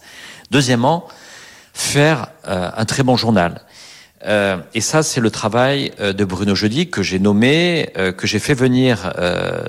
Deuxièmement, 0.52 1.08
faire 1.74 2.28
euh, 2.48 2.72
un 2.76 2.86
très 2.86 3.04
bon 3.04 3.16
journal. 3.16 3.62
Euh, 4.26 4.58
et 4.74 4.82
ça, 4.82 5.04
c'est 5.04 5.22
le 5.22 5.32
travail 5.32 5.94
euh, 6.00 6.12
de 6.12 6.26
Bruno 6.26 6.56
Jeudi 6.56 6.90
que 6.90 7.04
j'ai 7.04 7.20
nommé, 7.20 7.90
que 8.18 8.28
j'ai 8.28 8.40
fait 8.40 8.54
venir 8.54 9.14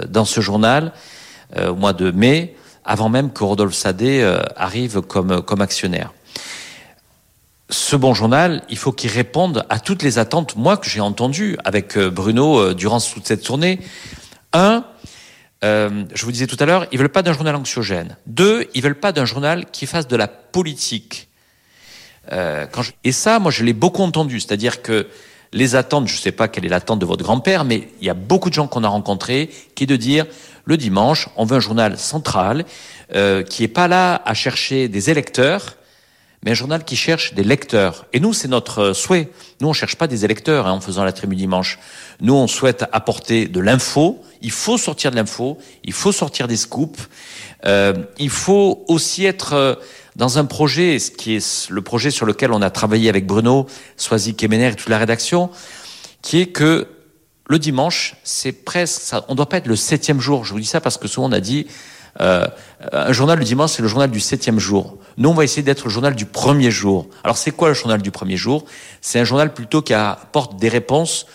dans 0.09 0.25
ce 0.25 0.41
journal 0.41 0.93
au 1.57 1.75
mois 1.75 1.93
de 1.93 2.11
mai, 2.11 2.55
avant 2.85 3.09
même 3.09 3.33
que 3.33 3.43
Rodolphe 3.45 3.75
Sadé 3.75 4.23
arrive 4.57 5.03
comme, 5.03 5.43
comme 5.43 5.61
actionnaire 5.61 6.13
ce 7.71 7.97
bon 7.97 8.15
journal, 8.15 8.63
il 8.69 8.77
faut 8.77 8.93
qu'il 8.93 9.11
réponde 9.11 9.65
à 9.69 9.79
toutes 9.79 10.03
les 10.03 10.19
attentes, 10.19 10.57
moi, 10.57 10.77
que 10.77 10.89
j'ai 10.89 11.01
entendues 11.01 11.57
avec 11.65 11.97
euh, 11.97 12.11
Bruno 12.11 12.59
euh, 12.59 12.75
durant 12.75 13.01
toute 13.01 13.27
cette 13.27 13.43
tournée. 13.43 13.81
Un, 14.53 14.85
euh, 15.65 16.05
je 16.15 16.25
vous 16.25 16.33
disais 16.33 16.47
tout 16.47 16.57
à 16.59 16.67
l'heure, 16.67 16.87
ils 16.93 16.99
veulent 16.99 17.09
pas 17.09 17.23
d'un 17.23 17.33
journal 17.33 17.55
anxiogène. 17.55 18.17
Deux, 18.27 18.67
ils 18.75 18.83
veulent 18.83 18.99
pas 18.99 19.13
d'un 19.13 19.25
journal 19.25 19.67
qui 19.71 19.87
fasse 19.87 20.09
de 20.09 20.17
la 20.17 20.29
politique. 20.29 21.29
Euh, 22.33 22.67
quand 22.71 22.83
Et 23.05 23.13
ça, 23.13 23.39
moi, 23.39 23.51
je 23.51 23.65
l'ai 23.65 23.73
beaucoup 23.73 24.03
entendu. 24.03 24.41
C'est-à-dire 24.41 24.83
que 24.83 25.07
les 25.53 25.75
attentes, 25.75 26.09
je 26.09 26.15
ne 26.15 26.19
sais 26.19 26.33
pas 26.33 26.49
quelle 26.49 26.65
est 26.65 26.69
l'attente 26.69 27.01
de 27.01 27.07
votre 27.07 27.25
grand-père, 27.25 27.65
mais 27.65 27.89
il 28.01 28.07
y 28.07 28.11
a 28.11 28.15
beaucoup 28.15 28.51
de 28.51 28.55
gens 28.55 28.69
qu'on 28.69 28.85
a 28.85 28.89
rencontrés 28.89 29.51
qui 29.75 29.85
est 29.85 29.87
de 29.87 29.97
dire 29.97 30.27
le 30.65 30.77
dimanche, 30.77 31.29
on 31.37 31.45
veut 31.45 31.57
un 31.57 31.61
journal 31.61 31.99
central 31.99 32.65
euh, 33.15 33.43
qui 33.43 33.65
est 33.65 33.69
pas 33.69 33.89
là 33.89 34.23
à 34.25 34.35
chercher 34.35 34.89
des 34.89 35.11
électeurs, 35.11 35.77
mais 36.43 36.53
un 36.53 36.55
journal 36.55 36.85
qui 36.85 36.97
cherche 36.97 37.35
des 37.35 37.45
lecteurs. 37.45 38.07
Et 38.13 38.21
nous, 38.21 38.33
c'est 38.33 38.49
notre 38.49 38.79
euh, 38.81 38.95
souhait. 38.95 39.29
Nous, 39.61 39.69
on 39.69 39.73
cherche 39.73 39.97
pas 39.97 40.07
des 40.07 40.25
électeurs 40.25 40.67
hein, 40.67 40.73
en 40.73 40.81
faisant 40.81 41.05
la 41.05 41.13
tribune 41.13 41.39
dimanche. 41.39 41.79
Nous, 42.21 42.35
on 42.35 42.47
souhaite 42.47 42.85
apporter 42.93 43.47
de 43.47 43.61
l'info. 43.61 44.23
Il 44.41 44.51
faut 44.51 44.79
sortir 44.79 45.11
de 45.11 45.17
l'info. 45.17 45.59
Il 45.85 45.93
faut 45.93 46.13
sortir 46.13 46.49
des 46.49 46.57
scoops. 46.57 47.09
Euh, 47.67 47.93
il 48.19 48.31
faut 48.31 48.85
aussi 48.89 49.27
être 49.27 49.53
euh, 49.53 49.75
dans 50.17 50.39
un 50.39 50.47
projet, 50.47 50.99
ce 50.99 51.11
qui 51.11 51.37
est 51.37 51.69
le 51.69 51.83
projet 51.83 52.11
sur 52.11 52.25
lequel 52.25 52.53
on 52.53 52.63
a 52.63 52.71
travaillé 52.71 53.11
avec 53.11 53.27
Bruno, 53.27 53.67
Soisy 53.99 54.35
Kemener 54.35 54.69
et 54.69 54.75
toute 54.75 54.89
la 54.89 54.99
rédaction, 54.99 55.51
qui 56.23 56.41
est 56.41 56.47
que 56.47 56.89
le 57.49 57.59
dimanche, 57.59 58.17
c'est 58.25 58.53
presque, 58.53 59.03
ça, 59.03 59.25
on 59.29 59.35
doit 59.35 59.49
pas 59.49 59.59
être 59.59 59.67
le 59.67 59.77
septième 59.77 60.21
jour. 60.21 60.45
Je 60.45 60.53
vous 60.53 60.61
dis 60.61 60.67
ça 60.67 60.81
parce 60.81 60.97
que 60.97 61.09
souvent 61.09 61.29
on 61.29 61.33
a 61.33 61.41
dit, 61.41 61.67
euh, 62.21 62.47
un 62.93 63.13
journal 63.13 63.39
le 63.39 63.45
dimanche, 63.45 63.73
c'est 63.73 63.83
le 63.83 63.89
journal 63.89 64.11
du 64.11 64.21
septième 64.21 64.59
jour. 64.59 64.99
Nous, 65.17 65.29
on 65.29 65.35
va 65.35 65.45
essayer 65.45 65.63
d'être 65.63 65.85
le 65.85 65.91
journal 65.91 66.15
du 66.15 66.27
premier 66.27 66.71
jour. 66.71 67.09
Alors, 67.25 67.37
c'est 67.37 67.51
quoi 67.51 67.69
le 67.69 67.75
journal 67.75 68.01
du 68.01 68.11
premier 68.11 68.37
jour? 68.37 68.65
C'est 69.01 69.19
un 69.19 69.25
journal 69.25 69.53
plutôt 69.53 69.83
qui 69.83 69.95
apporte 69.95 70.59
des 70.59 70.69
réponses 70.69 71.27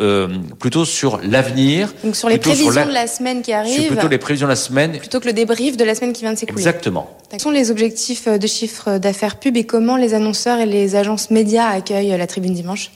euh, 0.00 0.28
plutôt 0.58 0.84
sur 0.84 1.20
l'avenir. 1.22 1.92
Donc 2.02 2.16
sur 2.16 2.28
les 2.28 2.38
prévisions 2.38 2.86
de 2.86 2.92
la 2.92 3.06
semaine 3.06 3.42
qui 3.42 3.52
arrive. 3.52 3.88
Plutôt 3.88 4.08
les 4.08 4.18
prévisions 4.18 4.46
de 4.46 4.52
la 4.52 4.56
semaine. 4.56 4.98
Plutôt 4.98 5.20
que 5.20 5.26
le 5.26 5.34
débrief 5.34 5.76
de 5.76 5.84
la 5.84 5.94
semaine 5.94 6.14
qui 6.14 6.22
vient 6.22 6.32
de 6.32 6.38
s'écouler. 6.38 6.58
Exactement. 6.58 7.16
Quels 7.28 7.40
sont 7.40 7.50
les 7.50 7.70
objectifs 7.70 8.28
de 8.28 8.46
chiffre 8.46 8.96
d'affaires 8.96 9.36
pub 9.38 9.56
et 9.58 9.64
comment 9.64 9.98
les 9.98 10.14
annonceurs 10.14 10.58
et 10.58 10.66
les 10.66 10.96
agences 10.96 11.30
médias 11.30 11.68
accueillent 11.68 12.16
la 12.16 12.26
tribune 12.26 12.54
dimanche? 12.54 12.92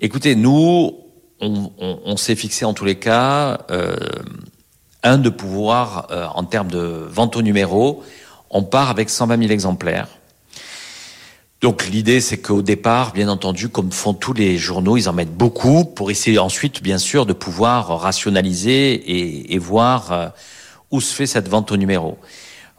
Écoutez, 0.00 0.34
nous, 0.34 0.96
on, 1.40 1.70
on, 1.78 2.00
on 2.04 2.16
s'est 2.16 2.34
fixé 2.34 2.64
en 2.64 2.74
tous 2.74 2.84
les 2.84 2.96
cas 2.96 3.58
euh, 3.70 3.96
un, 5.02 5.18
de 5.18 5.30
pouvoir, 5.30 6.08
euh, 6.10 6.26
en 6.34 6.44
termes 6.44 6.70
de 6.70 7.06
vente 7.08 7.36
au 7.36 7.42
numéro, 7.42 8.02
on 8.50 8.62
part 8.62 8.90
avec 8.90 9.10
120 9.10 9.38
000 9.38 9.52
exemplaires. 9.52 10.08
Donc 11.60 11.86
l'idée, 11.86 12.20
c'est 12.20 12.38
qu'au 12.38 12.62
départ, 12.62 13.12
bien 13.12 13.28
entendu, 13.28 13.68
comme 13.68 13.90
font 13.90 14.14
tous 14.14 14.32
les 14.32 14.58
journaux, 14.58 14.96
ils 14.96 15.08
en 15.08 15.12
mettent 15.12 15.34
beaucoup 15.34 15.84
pour 15.84 16.10
essayer 16.10 16.38
ensuite, 16.38 16.82
bien 16.82 16.98
sûr, 16.98 17.26
de 17.26 17.32
pouvoir 17.32 18.00
rationaliser 18.00 18.92
et, 18.92 19.54
et 19.54 19.58
voir 19.58 20.12
euh, 20.12 20.28
où 20.90 21.00
se 21.00 21.12
fait 21.12 21.26
cette 21.26 21.48
vente 21.48 21.72
au 21.72 21.76
numéro. 21.76 22.16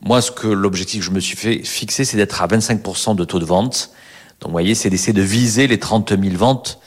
Moi, 0.02 0.22
ce 0.22 0.32
que 0.32 0.48
l'objectif 0.48 1.02
que 1.02 1.06
je 1.06 1.12
me 1.12 1.20
suis 1.20 1.36
fait 1.36 1.64
fixer, 1.64 2.06
c'est 2.06 2.16
d'être 2.16 2.42
à 2.42 2.48
25% 2.48 3.16
de 3.16 3.26
taux 3.26 3.40
de 3.40 3.46
vente. 3.46 3.92
Donc, 4.40 4.50
vous 4.50 4.54
voyez, 4.54 4.76
c'est 4.76 4.90
d'essayer 4.90 5.14
de 5.14 5.22
viser 5.22 5.68
les 5.68 5.78
30 5.78 6.18
000 6.18 6.38
ventes 6.38 6.80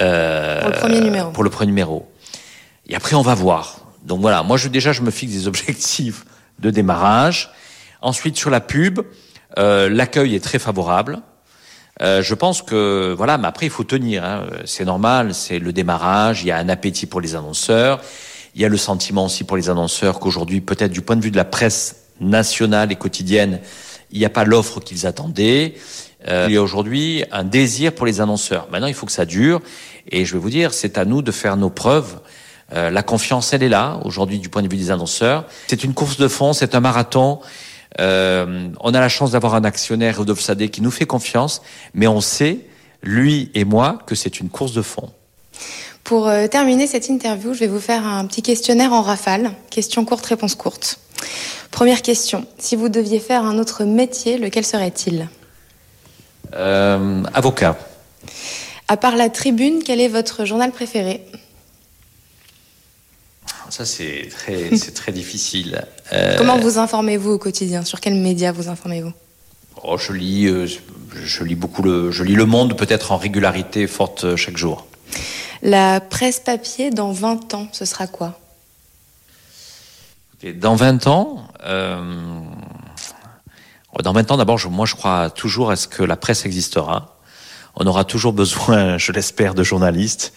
euh, 0.00 0.60
pour 0.60 0.70
le 0.70 0.76
premier 0.76 1.00
numéro. 1.00 1.30
Pour 1.30 1.44
le 1.44 1.50
premier 1.50 1.66
numéro. 1.68 2.08
Et 2.88 2.96
après, 2.96 3.14
on 3.14 3.22
va 3.22 3.34
voir. 3.34 3.79
Donc 4.04 4.20
voilà, 4.20 4.42
moi 4.42 4.56
je, 4.56 4.68
déjà 4.68 4.92
je 4.92 5.02
me 5.02 5.10
fixe 5.10 5.32
des 5.32 5.48
objectifs 5.48 6.24
de 6.58 6.70
démarrage. 6.70 7.50
Ensuite 8.02 8.36
sur 8.36 8.50
la 8.50 8.60
pub, 8.60 9.00
euh, 9.58 9.88
l'accueil 9.88 10.34
est 10.34 10.44
très 10.44 10.58
favorable. 10.58 11.20
Euh, 12.02 12.22
je 12.22 12.34
pense 12.34 12.62
que 12.62 13.14
voilà, 13.16 13.36
mais 13.36 13.48
après 13.48 13.66
il 13.66 13.70
faut 13.70 13.84
tenir. 13.84 14.24
Hein. 14.24 14.46
C'est 14.64 14.84
normal, 14.84 15.34
c'est 15.34 15.58
le 15.58 15.72
démarrage. 15.72 16.42
Il 16.42 16.46
y 16.46 16.50
a 16.50 16.56
un 16.56 16.68
appétit 16.68 17.06
pour 17.06 17.20
les 17.20 17.34
annonceurs. 17.34 18.00
Il 18.54 18.62
y 18.62 18.64
a 18.64 18.68
le 18.68 18.76
sentiment 18.76 19.26
aussi 19.26 19.44
pour 19.44 19.56
les 19.56 19.70
annonceurs 19.70 20.18
qu'aujourd'hui, 20.18 20.60
peut-être 20.60 20.92
du 20.92 21.02
point 21.02 21.16
de 21.16 21.22
vue 21.22 21.30
de 21.30 21.36
la 21.36 21.44
presse 21.44 21.96
nationale 22.20 22.90
et 22.90 22.96
quotidienne, 22.96 23.60
il 24.10 24.18
n'y 24.18 24.24
a 24.24 24.30
pas 24.30 24.44
l'offre 24.44 24.80
qu'ils 24.80 25.06
attendaient. 25.06 25.74
Euh, 26.28 26.46
il 26.48 26.54
y 26.54 26.56
a 26.56 26.62
aujourd'hui 26.62 27.24
un 27.32 27.44
désir 27.44 27.94
pour 27.94 28.06
les 28.06 28.20
annonceurs. 28.20 28.68
Maintenant, 28.70 28.88
il 28.88 28.94
faut 28.94 29.06
que 29.06 29.12
ça 29.12 29.24
dure. 29.24 29.60
Et 30.08 30.24
je 30.24 30.34
vais 30.34 30.38
vous 30.38 30.50
dire, 30.50 30.74
c'est 30.74 30.98
à 30.98 31.04
nous 31.04 31.22
de 31.22 31.30
faire 31.30 31.56
nos 31.56 31.70
preuves 31.70 32.20
Euh, 32.72 32.90
la 32.90 33.02
confiance, 33.02 33.52
elle 33.52 33.62
est 33.62 33.68
là 33.68 33.98
aujourd'hui 34.04 34.38
du 34.38 34.48
point 34.48 34.62
de 34.62 34.68
vue 34.68 34.76
des 34.76 34.90
annonceurs. 34.90 35.44
C'est 35.66 35.84
une 35.84 35.94
course 35.94 36.18
de 36.18 36.28
fond, 36.28 36.52
c'est 36.52 36.74
un 36.74 36.80
marathon. 36.80 37.40
Euh, 37.98 38.68
on 38.80 38.94
a 38.94 39.00
la 39.00 39.08
chance 39.08 39.32
d'avoir 39.32 39.54
un 39.54 39.64
actionnaire, 39.64 40.18
Rodolphe 40.18 40.40
Sadé, 40.40 40.68
qui 40.68 40.80
nous 40.80 40.90
fait 40.90 41.06
confiance, 41.06 41.62
mais 41.94 42.06
on 42.06 42.20
sait, 42.20 42.58
lui 43.02 43.50
et 43.54 43.64
moi, 43.64 43.98
que 44.06 44.14
c'est 44.14 44.40
une 44.40 44.48
course 44.48 44.72
de 44.72 44.82
fond. 44.82 45.10
Pour 46.04 46.28
euh, 46.28 46.46
terminer 46.46 46.86
cette 46.86 47.08
interview, 47.08 47.54
je 47.54 47.60
vais 47.60 47.66
vous 47.66 47.80
faire 47.80 48.06
un 48.06 48.24
petit 48.26 48.42
questionnaire 48.42 48.92
en 48.92 49.02
rafale. 49.02 49.52
Question 49.70 50.04
courte, 50.04 50.26
réponse 50.26 50.54
courte. 50.54 50.98
Première 51.70 52.02
question. 52.02 52.46
Si 52.58 52.76
vous 52.76 52.88
deviez 52.88 53.20
faire 53.20 53.44
un 53.44 53.58
autre 53.58 53.84
métier, 53.84 54.38
lequel 54.38 54.64
serait-il? 54.64 55.28
Euh, 56.54 57.22
Avocat. 57.34 57.76
À 58.88 58.96
part 58.96 59.14
la 59.14 59.28
tribune, 59.28 59.82
quel 59.84 60.00
est 60.00 60.08
votre 60.08 60.44
journal 60.44 60.72
préféré? 60.72 61.24
Ça, 63.70 63.86
c'est 63.86 64.28
très, 64.30 65.12
difficile. 65.12 65.86
Euh, 66.12 66.36
Comment 66.38 66.58
vous 66.58 66.78
informez-vous 66.78 67.30
au 67.30 67.38
quotidien? 67.38 67.84
Sur 67.84 68.00
quels 68.00 68.14
médias 68.16 68.52
vous 68.52 68.68
informez-vous? 68.68 69.12
Oh, 69.82 69.96
je, 69.96 70.12
lis, 70.12 70.46
euh, 70.46 70.66
je 71.14 71.44
lis 71.44 71.54
beaucoup 71.54 71.82
le, 71.82 72.10
je 72.10 72.24
lis 72.24 72.34
le 72.34 72.46
Monde, 72.46 72.76
peut-être 72.76 73.12
en 73.12 73.16
régularité 73.16 73.86
forte 73.86 74.24
euh, 74.24 74.36
chaque 74.36 74.56
jour. 74.56 74.86
La 75.62 76.00
presse 76.00 76.40
papier, 76.40 76.90
dans 76.90 77.12
20 77.12 77.54
ans, 77.54 77.68
ce 77.72 77.84
sera 77.84 78.06
quoi? 78.06 78.38
Dans 80.54 80.74
20 80.74 81.06
ans, 81.06 81.46
dans 84.02 84.12
20 84.12 84.30
ans, 84.30 84.36
d'abord, 84.38 84.58
moi, 84.70 84.86
je 84.86 84.94
crois 84.94 85.28
toujours 85.28 85.70
à 85.70 85.76
ce 85.76 85.86
que 85.86 86.02
la 86.02 86.16
presse 86.16 86.46
existera. 86.46 87.18
On 87.76 87.86
aura 87.86 88.04
toujours 88.04 88.32
besoin, 88.32 88.96
je 88.98 89.12
l'espère, 89.12 89.54
de 89.54 89.62
journalistes 89.62 90.32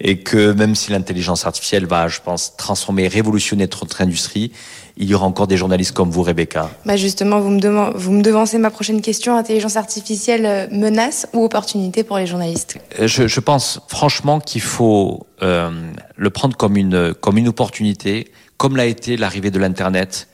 et 0.00 0.18
que 0.18 0.52
même 0.52 0.74
si 0.74 0.90
l'intelligence 0.90 1.46
artificielle 1.46 1.86
va, 1.86 2.08
je 2.08 2.20
pense, 2.20 2.56
transformer, 2.56 3.08
révolutionner 3.08 3.64
notre 3.64 4.00
industrie, 4.02 4.52
il 4.98 5.08
y 5.08 5.14
aura 5.14 5.26
encore 5.26 5.46
des 5.46 5.56
journalistes 5.56 5.92
comme 5.92 6.10
vous, 6.10 6.22
Rebecca. 6.22 6.70
Bah 6.86 6.96
justement, 6.96 7.40
vous 7.40 7.50
me, 7.50 7.96
vous 7.96 8.12
me 8.12 8.22
devancez 8.22 8.58
ma 8.58 8.70
prochaine 8.70 9.02
question. 9.02 9.36
Intelligence 9.36 9.76
artificielle, 9.76 10.46
euh, 10.46 10.66
menace 10.70 11.26
ou 11.34 11.44
opportunité 11.44 12.02
pour 12.02 12.16
les 12.16 12.26
journalistes? 12.26 12.78
Euh, 12.98 13.06
je, 13.06 13.26
je, 13.26 13.40
pense 13.40 13.80
franchement 13.88 14.40
qu'il 14.40 14.62
faut 14.62 15.26
euh, 15.42 15.70
le 16.16 16.30
prendre 16.30 16.56
comme 16.56 16.76
une, 16.76 17.12
comme 17.14 17.36
une 17.36 17.48
opportunité, 17.48 18.32
comme 18.56 18.76
l'a 18.76 18.86
été 18.86 19.16
l'arrivée 19.16 19.50
de 19.50 19.58
l'Internet. 19.58 20.28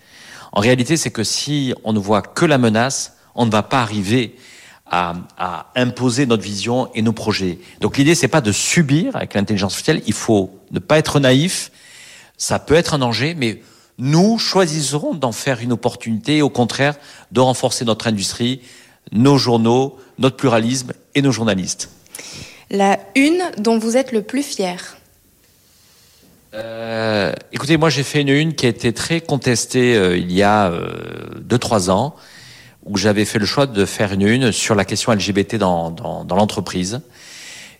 En 0.53 0.61
réalité, 0.61 0.97
c'est 0.97 1.11
que 1.11 1.25
si 1.25 1.75
on 1.83 1.93
ne 1.93 1.99
voit 1.99 2.23
que 2.23 2.45
la 2.45 2.59
menace, 2.59 3.17
on 3.35 3.47
ne 3.47 3.51
va 3.51 3.63
pas 3.63 3.81
arriver 3.81 4.37
à, 4.93 5.15
à, 5.37 5.67
imposer 5.75 6.27
notre 6.27 6.45
vision 6.45 6.89
et 6.95 7.03
nos 7.03 7.13
projets. 7.13 7.59
Donc 7.81 7.97
l'idée, 7.97 8.15
c'est 8.15 8.29
pas 8.29 8.41
de 8.41 8.53
subir 8.53 9.17
avec 9.17 9.35
l'intelligence 9.35 9.73
artificielle. 9.73 10.03
Il 10.07 10.13
faut 10.13 10.61
ne 10.71 10.79
pas 10.79 10.99
être 10.99 11.19
naïf. 11.19 11.73
Ça 12.37 12.59
peut 12.61 12.75
être 12.75 12.95
un 12.95 12.99
danger, 12.99 13.35
mais 13.35 13.63
nous 13.99 14.39
choisirons 14.39 15.15
d'en 15.15 15.33
faire 15.33 15.61
une 15.61 15.73
opportunité, 15.73 16.39
et 16.39 16.43
au 16.43 16.51
contraire, 16.51 16.95
de 17.31 17.41
renforcer 17.41 17.85
notre 17.85 18.07
industrie, 18.07 18.61
nos 19.13 19.39
journaux, 19.39 19.99
notre 20.19 20.37
pluralisme 20.37 20.93
et 21.15 21.23
nos 21.23 21.33
journalistes. 21.33 21.91
La 22.71 22.99
une 23.15 23.43
dont 23.59 23.79
vous 23.79 23.97
êtes 23.97 24.13
le 24.13 24.23
plus 24.23 24.43
fier 24.43 24.97
euh, 26.55 27.33
Écoutez, 27.53 27.77
moi 27.77 27.91
j'ai 27.91 28.03
fait 28.03 28.23
une 28.23 28.29
une 28.29 28.55
qui 28.55 28.67
a 28.67 28.71
été 28.71 28.93
très 28.93 29.21
contestée 29.21 29.95
euh, 29.95 30.17
il 30.17 30.33
y 30.33 30.43
a 30.43 30.71
euh, 30.71 30.91
deux 31.41 31.59
trois 31.59 31.91
ans 31.91 32.15
où 32.85 32.97
j'avais 32.97 33.25
fait 33.25 33.39
le 33.39 33.47
choix 33.47 33.67
de 33.67 33.85
faire 33.85 34.13
une 34.13 34.23
une 34.23 34.53
sur 34.53 34.75
la 34.75 34.85
question 34.85 35.13
LGBT 35.13 35.57
dans, 35.57 35.91
dans, 35.91 36.25
dans 36.25 36.37
l'entreprise. 36.37 37.01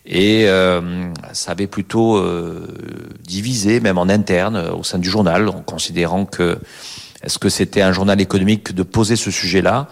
Et 0.05 0.45
euh, 0.47 1.11
ça 1.31 1.51
avait 1.51 1.67
plutôt 1.67 2.17
euh, 2.17 2.67
divisé, 3.21 3.79
même 3.79 3.97
en 3.97 4.09
interne, 4.09 4.57
au 4.57 4.83
sein 4.83 4.99
du 4.99 5.09
journal, 5.09 5.47
en 5.47 5.61
considérant 5.61 6.25
que 6.25 6.57
est-ce 7.23 7.39
que 7.39 7.47
c'était 7.47 7.81
un 7.81 7.93
journal 7.93 8.19
économique 8.19 8.73
de 8.73 8.83
poser 8.83 9.15
ce 9.15 9.31
sujet-là? 9.31 9.87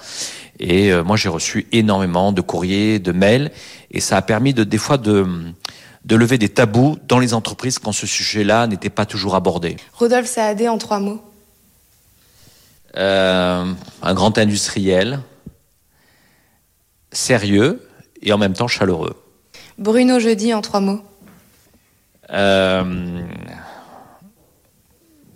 Et 0.60 0.92
euh, 0.92 1.04
moi, 1.04 1.16
j'ai 1.16 1.30
reçu 1.30 1.66
énormément 1.72 2.34
de 2.34 2.42
courriers, 2.42 3.00
de 3.00 3.14
mails, 3.14 3.52
et 3.90 4.02
ça 4.02 4.18
a 4.18 4.22
permis 4.22 4.54
de 4.54 4.64
des 4.64 4.78
fois 4.78 4.98
de 4.98 5.26
de 6.04 6.16
lever 6.16 6.40
des 6.40 6.50
tabous 6.50 6.98
dans 7.08 7.20
les 7.20 7.36
entreprises 7.36 7.78
quand 7.78 7.92
ce 7.92 8.08
sujet-là 8.08 8.66
n'était 8.66 8.90
pas 8.90 9.06
toujours 9.06 9.36
abordé. 9.36 9.78
Rodolphe 9.94 10.28
Saadé, 10.28 10.68
en 10.68 10.80
trois 10.80 11.00
mots. 11.00 11.22
Euh, 12.98 13.66
un 14.02 14.14
grand 14.14 14.38
industriel, 14.38 15.20
sérieux 17.12 17.88
et 18.22 18.34
en 18.34 18.38
même 18.38 18.54
temps 18.54 18.68
chaleureux. 18.68 19.16
Bruno 19.78 20.20
Jeudi 20.20 20.54
en 20.54 20.62
trois 20.62 20.82
mots. 20.82 21.02
Euh, 22.32 23.22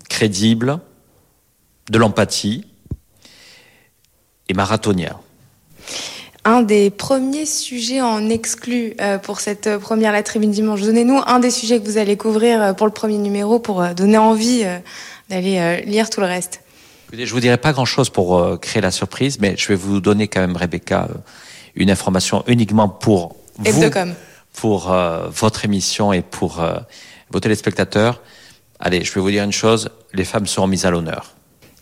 crédible, 0.09 0.79
de 1.89 1.97
l'empathie 1.97 2.65
et 4.49 4.53
marathonien. 4.53 5.17
Un 6.43 6.61
des 6.61 6.89
premiers 6.89 7.45
sujets 7.45 8.01
en 8.01 8.29
exclu 8.29 8.95
euh, 9.01 9.17
pour 9.17 9.39
cette 9.39 9.77
première 9.77 10.11
La 10.11 10.23
Tribune 10.23 10.51
Dimanche. 10.51 10.81
Donnez-nous 10.81 11.21
un 11.25 11.39
des 11.39 11.51
sujets 11.51 11.79
que 11.79 11.85
vous 11.85 11.97
allez 11.97 12.17
couvrir 12.17 12.75
pour 12.75 12.85
le 12.85 12.93
premier 12.93 13.17
numéro 13.17 13.59
pour 13.59 13.83
donner 13.95 14.17
envie 14.17 14.63
d'aller 15.29 15.83
lire 15.85 16.09
tout 16.09 16.19
le 16.19 16.27
reste. 16.27 16.61
Je 17.13 17.31
vous 17.31 17.39
dirai 17.39 17.57
pas 17.57 17.71
grand-chose 17.71 18.09
pour 18.09 18.37
euh, 18.37 18.57
créer 18.57 18.81
la 18.81 18.91
surprise, 18.91 19.39
mais 19.39 19.55
je 19.57 19.67
vais 19.67 19.75
vous 19.75 20.01
donner 20.01 20.27
quand 20.27 20.41
même, 20.41 20.57
Rebecca, 20.57 21.07
euh, 21.09 21.13
une 21.75 21.91
information 21.91 22.43
uniquement 22.47 22.89
pour 22.89 23.35
vous, 23.57 23.83
pour 24.53 24.91
euh, 24.91 25.27
votre 25.29 25.65
émission 25.65 26.13
et 26.13 26.21
pour 26.21 26.61
euh, 26.61 26.75
vos 27.29 27.39
téléspectateurs. 27.39 28.21
Allez, 28.79 29.03
je 29.03 29.13
vais 29.13 29.21
vous 29.21 29.29
dire 29.29 29.43
une 29.43 29.53
chose, 29.53 29.89
les 30.13 30.25
femmes 30.25 30.47
seront 30.47 30.67
mises 30.67 30.85
à 30.85 30.91
l'honneur. 30.91 31.33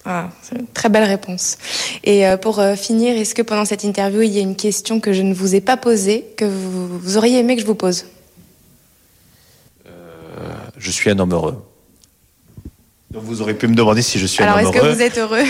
Ah, 0.05 0.29
une 0.53 0.67
très 0.67 0.89
belle 0.89 1.05
réponse. 1.05 1.57
Et 2.03 2.25
pour 2.41 2.61
finir, 2.75 3.15
est-ce 3.17 3.33
que 3.33 3.41
pendant 3.41 3.63
cette 3.63 3.85
interview, 3.85 4.21
il 4.21 4.31
y 4.31 4.37
a 4.37 4.41
une 4.41 4.57
question 4.57 4.99
que 4.99 5.13
je 5.13 5.21
ne 5.21 5.33
vous 5.33 5.55
ai 5.55 5.61
pas 5.61 5.77
posée, 5.77 6.25
que 6.35 6.43
vous, 6.43 6.99
vous 6.99 7.17
auriez 7.17 7.39
aimé 7.39 7.55
que 7.55 7.61
je 7.61 7.65
vous 7.65 7.73
pose? 7.73 8.05
Je 10.77 10.91
suis 10.91 11.09
un 11.09 11.17
homme 11.19 11.31
heureux. 11.31 11.63
Donc 13.13 13.23
vous 13.23 13.43
aurez 13.43 13.53
pu 13.53 13.67
me 13.67 13.75
demander 13.75 14.01
si 14.01 14.17
je 14.17 14.25
suis 14.25 14.43
Alors, 14.43 14.57
un 14.57 14.65
homme 14.65 14.75
heureux. 14.75 14.79
Alors, 14.79 14.91
est-ce 14.91 14.97
que 14.97 14.97
vous 14.97 15.01
êtes 15.03 15.17
heureux 15.19 15.43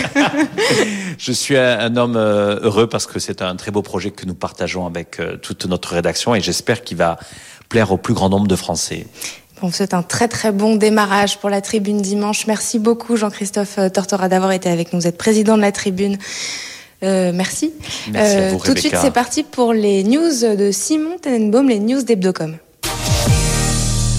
Je 1.18 1.32
suis 1.32 1.56
un, 1.56 1.78
un 1.80 1.96
homme 1.96 2.16
euh, 2.16 2.60
heureux 2.60 2.86
parce 2.86 3.06
que 3.06 3.18
c'est 3.18 3.40
un 3.40 3.56
très 3.56 3.70
beau 3.70 3.80
projet 3.80 4.10
que 4.10 4.26
nous 4.26 4.34
partageons 4.34 4.86
avec 4.86 5.18
euh, 5.18 5.36
toute 5.38 5.64
notre 5.64 5.94
rédaction 5.94 6.34
et 6.34 6.42
j'espère 6.42 6.84
qu'il 6.84 6.98
va 6.98 7.18
plaire 7.70 7.90
au 7.90 7.96
plus 7.96 8.12
grand 8.12 8.28
nombre 8.28 8.46
de 8.46 8.56
Français. 8.56 9.06
Bon, 9.62 9.70
c'est 9.72 9.94
un 9.94 10.02
très 10.02 10.28
très 10.28 10.52
bon 10.52 10.76
démarrage 10.76 11.38
pour 11.38 11.48
la 11.48 11.62
Tribune 11.62 12.02
dimanche. 12.02 12.46
Merci 12.46 12.78
beaucoup 12.78 13.16
Jean-Christophe 13.16 13.78
Tortora 13.92 14.28
d'avoir 14.28 14.52
été 14.52 14.68
avec 14.68 14.92
nous. 14.92 15.00
Vous 15.00 15.06
êtes 15.06 15.16
président 15.16 15.56
de 15.56 15.62
la 15.62 15.72
Tribune. 15.72 16.18
Euh, 17.02 17.32
merci. 17.34 17.72
Merci 18.12 18.36
à 18.36 18.48
vous, 18.50 18.58
tout 18.58 18.74
de 18.74 18.78
suite, 18.78 18.96
c'est 19.00 19.10
parti 19.12 19.42
pour 19.42 19.72
les 19.72 20.04
news 20.04 20.56
de 20.56 20.70
Simon 20.70 21.16
Tenenbaum, 21.20 21.68
les 21.68 21.78
news 21.78 22.02
d'Hebdocom. 22.02 22.56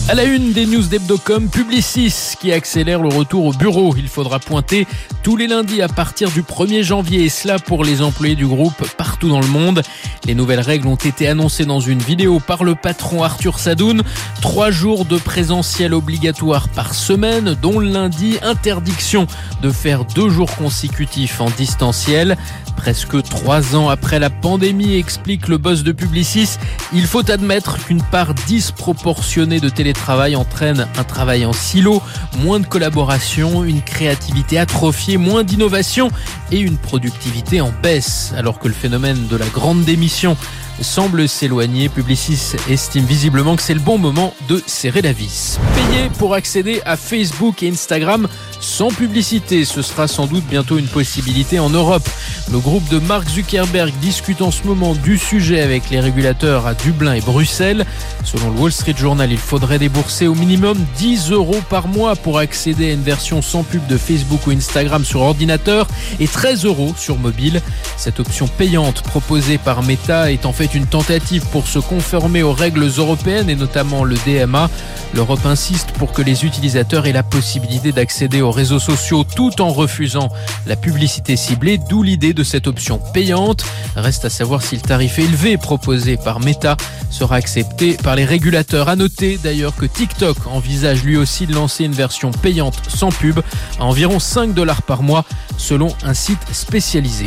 À 0.08 0.14
la 0.14 0.24
une 0.26 0.54
des 0.54 0.68
news 0.68 0.84
d'Hebdocom, 0.84 1.50
Publicis 1.50 2.36
qui 2.40 2.54
accélère 2.54 3.02
le 3.02 3.10
retour 3.10 3.46
au 3.46 3.54
bureau. 3.54 3.96
Il 3.98 4.08
faudra 4.08 4.38
pointer 4.38 4.86
tous 5.24 5.36
les 5.36 5.48
lundis 5.48 5.82
à 5.82 5.88
partir 5.88 6.30
du 6.30 6.44
1er 6.44 6.84
janvier 6.84 7.24
et 7.24 7.30
cela 7.30 7.58
pour 7.58 7.84
les 7.84 8.04
employés 8.04 8.36
du 8.36 8.46
groupe 8.46 8.88
partout 8.98 9.30
dans 9.30 9.40
le 9.40 9.48
monde. 9.48 9.82
Les 10.26 10.36
nouvelles 10.36 10.60
règles 10.60 10.88
ont 10.88 10.96
été 10.96 11.28
annoncées 11.28 11.66
dans 11.66 11.80
une 11.80 11.98
vidéo 11.98 12.40
par 12.40 12.64
le 12.64 12.76
patron 12.76 13.24
Arthur 13.24 13.58
Sadoun. 13.58 14.04
Trois 14.42 14.70
jours 14.70 15.06
de 15.06 15.18
présentiel 15.18 15.96
obligatoire 15.96 16.70
par 16.70 16.94
semaine, 16.94 17.56
dont 17.60 17.80
le 17.80 17.90
lundi, 17.90 18.38
interdiction 18.44 19.26
de 19.64 19.72
faire 19.72 20.06
deux 20.06 20.30
jours 20.30 20.56
consécutifs 20.56 21.42
en 21.42 21.50
distanciel. 21.50 22.38
Presque 22.86 23.24
trois 23.24 23.76
ans 23.76 23.90
après 23.90 24.20
la 24.20 24.30
pandémie, 24.30 24.94
explique 24.94 25.48
le 25.48 25.58
boss 25.58 25.82
de 25.82 25.92
Publicis, 25.92 26.60
il 26.94 27.08
faut 27.08 27.32
admettre 27.32 27.84
qu'une 27.84 28.04
part 28.04 28.36
disproportionnée 28.36 29.60
de 29.60 29.70
télétravail 29.70 30.36
entraîne 30.36 30.88
un 30.96 31.04
travail 31.04 31.48
en 31.48 31.52
silo, 31.52 32.00
moins 32.44 32.60
de 32.60 32.68
collaboration, 32.68 33.64
une 33.64 33.82
créativité 33.82 34.60
atrophiée, 34.60 35.18
moins 35.18 35.44
d'innovation 35.44 36.12
et 36.52 36.60
une 36.60 36.78
productivité 36.78 37.60
en 37.60 37.74
baisse. 37.82 38.36
Alors 38.38 38.60
que 38.60 38.68
le 38.68 38.76
phénomène 38.76 39.26
de 39.26 39.36
la 39.36 39.48
grande 39.48 39.84
démission 39.84 40.38
semble 40.82 41.28
s'éloigner, 41.28 41.90
Publicis 41.90 42.56
estime 42.70 43.06
visiblement 43.06 43.56
que 43.56 43.62
c'est 43.62 43.74
le 43.74 43.80
bon 43.80 43.98
moment 43.98 44.34
de 44.50 44.62
serrer 44.66 45.02
la 45.02 45.14
vis. 45.14 45.60
Payer 45.76 46.10
pour 46.18 46.34
accéder 46.34 46.82
à 46.86 46.98
Facebook 46.98 47.64
et 47.64 47.70
Instagram 47.70 48.28
sans 48.60 48.90
publicité, 48.90 49.64
ce 49.64 49.82
sera 49.82 50.08
sans 50.08 50.28
doute 50.28 50.44
bientôt 50.46 50.78
une 50.78 50.88
possibilité 50.88 51.60
en 51.60 51.70
Europe. 51.70 52.08
Le 52.52 52.60
groupe 52.60 52.88
de 52.90 53.00
Mark 53.00 53.28
Zuckerberg 53.30 53.94
discute 54.02 54.42
en 54.42 54.52
ce 54.52 54.64
moment 54.64 54.94
du 54.94 55.18
sujet 55.18 55.62
avec 55.62 55.90
les 55.90 56.00
régulateurs 56.00 56.68
à 56.68 56.74
Dublin 56.74 57.14
et 57.14 57.22
Bruxelles. 57.22 57.86
Selon 58.24 58.50
le 58.52 58.60
Wall 58.60 58.72
Street 58.72 58.96
Journal, 58.98 59.32
il 59.32 59.38
faudrait 59.38 59.80
débourser 59.80 60.28
au 60.28 60.36
minimum 60.36 60.78
10 60.98 61.32
euros 61.32 61.62
par 61.70 61.88
mois 61.88 62.16
pour 62.16 62.40
accéder 62.40 62.90
à 62.90 62.94
une 62.94 63.04
version 63.04 63.42
sans 63.42 63.64
pub 63.64 63.86
de 63.88 63.98
Facebook 63.98 64.48
ou 64.48 64.52
Instagram 64.52 65.06
sur 65.06 65.22
ordinateur 65.22 65.88
et 66.20 66.28
13 66.28 66.66
euros 66.66 66.94
sur 66.98 67.18
mobile. 67.18 67.62
Cette 67.98 68.20
option 68.20 68.48
payante 68.48 69.02
proposée 69.04 69.58
par 69.58 69.84
Meta 69.84 70.32
est 70.32 70.46
en 70.46 70.54
fait 70.54 70.65
fait 70.68 70.78
une 70.78 70.88
tentative 70.88 71.46
pour 71.52 71.68
se 71.68 71.80
conformer 71.80 72.42
aux 72.42 72.54
règles 72.54 72.90
européennes 72.98 73.50
et 73.50 73.56
notamment 73.56 74.04
le 74.04 74.16
DMA. 74.26 74.70
L'Europe 75.14 75.46
insiste 75.46 75.92
pour 75.92 76.12
que 76.12 76.22
les 76.22 76.44
utilisateurs 76.46 77.06
aient 77.06 77.14
la 77.14 77.24
possibilité 77.24 77.92
d'accéder 77.92 78.42
aux 78.42 78.52
réseaux 78.52 78.80
sociaux 78.80 79.24
tout 79.24 79.62
en 79.62 79.70
refusant 79.70 80.30
la 80.66 80.76
publicité 80.76 81.36
ciblée, 81.36 81.78
d'où 81.78 82.04
l'idée 82.04 82.34
de 82.34 82.44
cette 82.44 82.68
option 82.68 83.00
payante. 83.14 83.66
Reste 83.96 84.26
à 84.26 84.30
savoir 84.30 84.62
si 84.62 84.76
le 84.76 84.82
tarif 84.82 85.20
élevé 85.20 85.58
proposé 85.58 86.18
par 86.18 86.40
Meta 86.40 86.78
sera 87.12 87.36
accepté 87.36 87.94
par 87.94 88.16
les 88.16 88.26
régulateurs. 88.26 88.90
À 88.90 88.96
noter 88.96 89.38
d'ailleurs 89.42 89.76
que 89.76 89.86
TikTok 89.86 90.38
envisage 90.48 91.04
lui 91.04 91.18
aussi 91.18 91.48
de 91.48 91.54
lancer 91.54 91.86
une 91.86 91.94
version 91.94 92.32
payante 92.32 92.82
sans 92.88 93.10
pub 93.10 93.40
à 93.80 93.84
environ 93.84 94.20
5 94.20 94.54
dollars 94.54 94.82
par 94.82 95.04
mois 95.04 95.26
selon 95.58 95.90
un 96.04 96.14
site 96.14 96.40
spécialisé. 96.52 97.26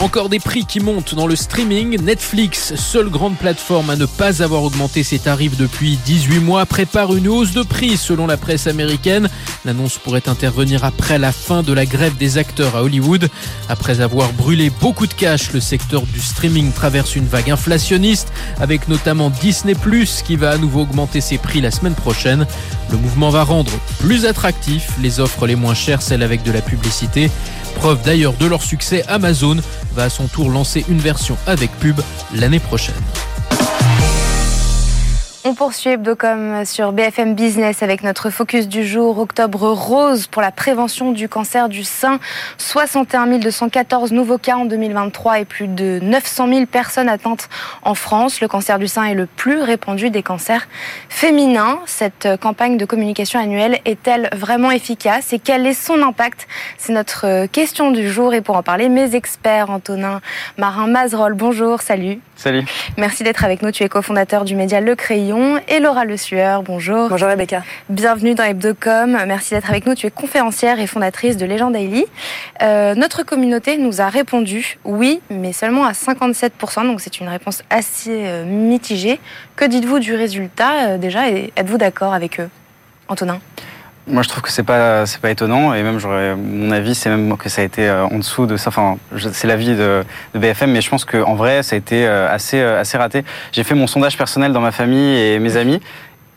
Encore 0.00 0.30
des 0.30 0.40
prix 0.40 0.64
qui 0.64 0.80
montent 0.80 1.14
dans 1.14 1.26
le 1.26 1.36
streaming. 1.36 2.00
Netflix, 2.02 2.69
seule 2.76 3.08
grande 3.08 3.36
plateforme 3.36 3.90
à 3.90 3.96
ne 3.96 4.06
pas 4.06 4.42
avoir 4.42 4.62
augmenté 4.62 5.02
ses 5.02 5.18
tarifs 5.18 5.56
depuis 5.56 5.98
18 6.04 6.38
mois, 6.40 6.66
prépare 6.66 7.14
une 7.14 7.28
hausse 7.28 7.52
de 7.52 7.62
prix 7.62 7.96
selon 7.96 8.26
la 8.26 8.36
presse 8.36 8.66
américaine. 8.66 9.28
L'annonce 9.64 9.98
pourrait 9.98 10.28
intervenir 10.28 10.84
après 10.84 11.18
la 11.18 11.32
fin 11.32 11.62
de 11.62 11.72
la 11.72 11.86
grève 11.86 12.16
des 12.16 12.38
acteurs 12.38 12.76
à 12.76 12.82
Hollywood. 12.82 13.28
Après 13.68 14.00
avoir 14.00 14.32
brûlé 14.32 14.70
beaucoup 14.80 15.06
de 15.06 15.14
cash, 15.14 15.52
le 15.52 15.60
secteur 15.60 16.02
du 16.02 16.20
streaming 16.20 16.72
traverse 16.72 17.16
une 17.16 17.26
vague 17.26 17.50
inflationniste 17.50 18.32
avec 18.60 18.88
notamment 18.88 19.30
Disney⁇ 19.30 19.74
qui 20.22 20.36
va 20.36 20.50
à 20.50 20.58
nouveau 20.58 20.82
augmenter 20.82 21.20
ses 21.20 21.38
prix 21.38 21.60
la 21.60 21.70
semaine 21.70 21.94
prochaine. 21.94 22.46
Le 22.90 22.96
mouvement 22.96 23.30
va 23.30 23.44
rendre 23.44 23.72
plus 23.98 24.26
attractif 24.26 24.90
les 25.00 25.20
offres 25.20 25.46
les 25.46 25.56
moins 25.56 25.74
chères, 25.74 26.02
celles 26.02 26.22
avec 26.22 26.42
de 26.42 26.52
la 26.52 26.60
publicité. 26.62 27.30
Preuve 27.76 28.02
d'ailleurs 28.04 28.34
de 28.34 28.46
leur 28.46 28.62
succès, 28.62 29.04
Amazon 29.08 29.56
va 29.94 30.04
à 30.04 30.10
son 30.10 30.26
tour 30.26 30.50
lancer 30.50 30.84
une 30.88 30.98
version 30.98 31.36
avec 31.46 31.70
pub 31.78 32.00
l'année 32.34 32.59
prochaine. 32.68 33.29
On 35.42 35.54
poursuit 35.54 35.88
Hebdocom 35.88 36.66
sur 36.66 36.92
BFM 36.92 37.34
Business 37.34 37.82
avec 37.82 38.02
notre 38.02 38.28
focus 38.28 38.68
du 38.68 38.86
jour, 38.86 39.18
Octobre 39.18 39.70
Rose 39.70 40.26
pour 40.26 40.42
la 40.42 40.50
prévention 40.50 41.12
du 41.12 41.30
cancer 41.30 41.70
du 41.70 41.82
sein. 41.82 42.20
61 42.58 43.38
214 43.38 44.12
nouveaux 44.12 44.36
cas 44.36 44.56
en 44.56 44.66
2023 44.66 45.40
et 45.40 45.44
plus 45.46 45.66
de 45.66 45.98
900 46.02 46.48
000 46.48 46.66
personnes 46.66 47.08
atteintes 47.08 47.48
en 47.80 47.94
France. 47.94 48.42
Le 48.42 48.48
cancer 48.48 48.78
du 48.78 48.86
sein 48.86 49.04
est 49.04 49.14
le 49.14 49.24
plus 49.24 49.62
répandu 49.62 50.10
des 50.10 50.22
cancers 50.22 50.68
féminins. 51.08 51.78
Cette 51.86 52.28
campagne 52.38 52.76
de 52.76 52.84
communication 52.84 53.40
annuelle 53.40 53.78
est-elle 53.86 54.28
vraiment 54.36 54.70
efficace 54.70 55.32
et 55.32 55.38
quel 55.38 55.66
est 55.66 55.72
son 55.72 56.02
impact? 56.02 56.48
C'est 56.76 56.92
notre 56.92 57.46
question 57.46 57.92
du 57.92 58.10
jour 58.10 58.34
et 58.34 58.42
pour 58.42 58.58
en 58.58 58.62
parler, 58.62 58.90
mes 58.90 59.14
experts, 59.14 59.70
Antonin 59.70 60.20
Marin-Mazerol, 60.58 61.32
bonjour, 61.32 61.80
salut. 61.80 62.20
Salut. 62.36 62.64
Merci 62.98 63.22
d'être 63.22 63.44
avec 63.44 63.62
nous. 63.62 63.70
Tu 63.70 63.84
es 63.84 63.88
cofondateur 63.88 64.44
du 64.44 64.54
média 64.54 64.80
Le 64.80 64.94
Crayon 64.94 65.29
et 65.68 65.78
Laura 65.78 66.04
Le 66.04 66.16
Sueur. 66.16 66.62
Bonjour. 66.62 67.08
Bonjour 67.08 67.28
Rebecca. 67.28 67.62
Bienvenue 67.88 68.34
dans 68.34 68.42
Hebdocom. 68.42 69.16
Merci 69.26 69.54
d'être 69.54 69.70
avec 69.70 69.86
nous. 69.86 69.94
Tu 69.94 70.06
es 70.06 70.10
conférencière 70.10 70.80
et 70.80 70.86
fondatrice 70.88 71.36
de 71.36 71.46
Legend 71.46 71.72
Daily. 71.72 72.04
Euh, 72.62 72.94
notre 72.96 73.22
communauté 73.22 73.78
nous 73.78 74.00
a 74.00 74.08
répondu 74.08 74.78
oui, 74.84 75.20
mais 75.30 75.52
seulement 75.52 75.84
à 75.84 75.92
57%. 75.92 76.84
Donc 76.84 77.00
c'est 77.00 77.20
une 77.20 77.28
réponse 77.28 77.62
assez 77.70 78.26
euh, 78.26 78.44
mitigée. 78.44 79.20
Que 79.54 79.64
dites-vous 79.64 80.00
du 80.00 80.14
résultat 80.14 80.88
euh, 80.88 80.98
déjà 80.98 81.28
et 81.28 81.52
êtes-vous 81.56 81.78
d'accord 81.78 82.12
avec 82.12 82.40
eux 82.40 82.48
Antonin? 83.08 83.40
Moi, 84.10 84.22
je 84.22 84.28
trouve 84.28 84.42
que 84.42 84.50
c'est 84.50 84.62
pas 84.62 85.06
c'est 85.06 85.20
pas 85.20 85.30
étonnant 85.30 85.74
et 85.74 85.82
même 85.82 85.98
j'aurais 85.98 86.36
mon 86.36 86.70
avis 86.70 86.94
c'est 86.94 87.08
même 87.10 87.36
que 87.36 87.48
ça 87.48 87.62
a 87.62 87.64
été 87.64 87.88
euh, 87.88 88.06
en 88.06 88.18
dessous 88.18 88.46
de 88.46 88.56
ça. 88.56 88.68
Enfin, 88.68 88.98
c'est 89.32 89.46
l'avis 89.46 89.76
de, 89.76 90.04
de, 90.34 90.38
BFM, 90.38 90.72
mais 90.72 90.80
je 90.80 90.90
pense 90.90 91.04
qu'en 91.04 91.34
vrai 91.34 91.62
ça 91.62 91.76
a 91.76 91.78
été 91.78 92.06
euh, 92.06 92.32
assez 92.32 92.60
euh, 92.60 92.80
assez 92.80 92.98
raté. 92.98 93.24
J'ai 93.52 93.64
fait 93.64 93.74
mon 93.74 93.86
sondage 93.86 94.16
personnel 94.16 94.52
dans 94.52 94.60
ma 94.60 94.72
famille 94.72 95.18
et 95.18 95.38
mes 95.38 95.56
amis. 95.56 95.80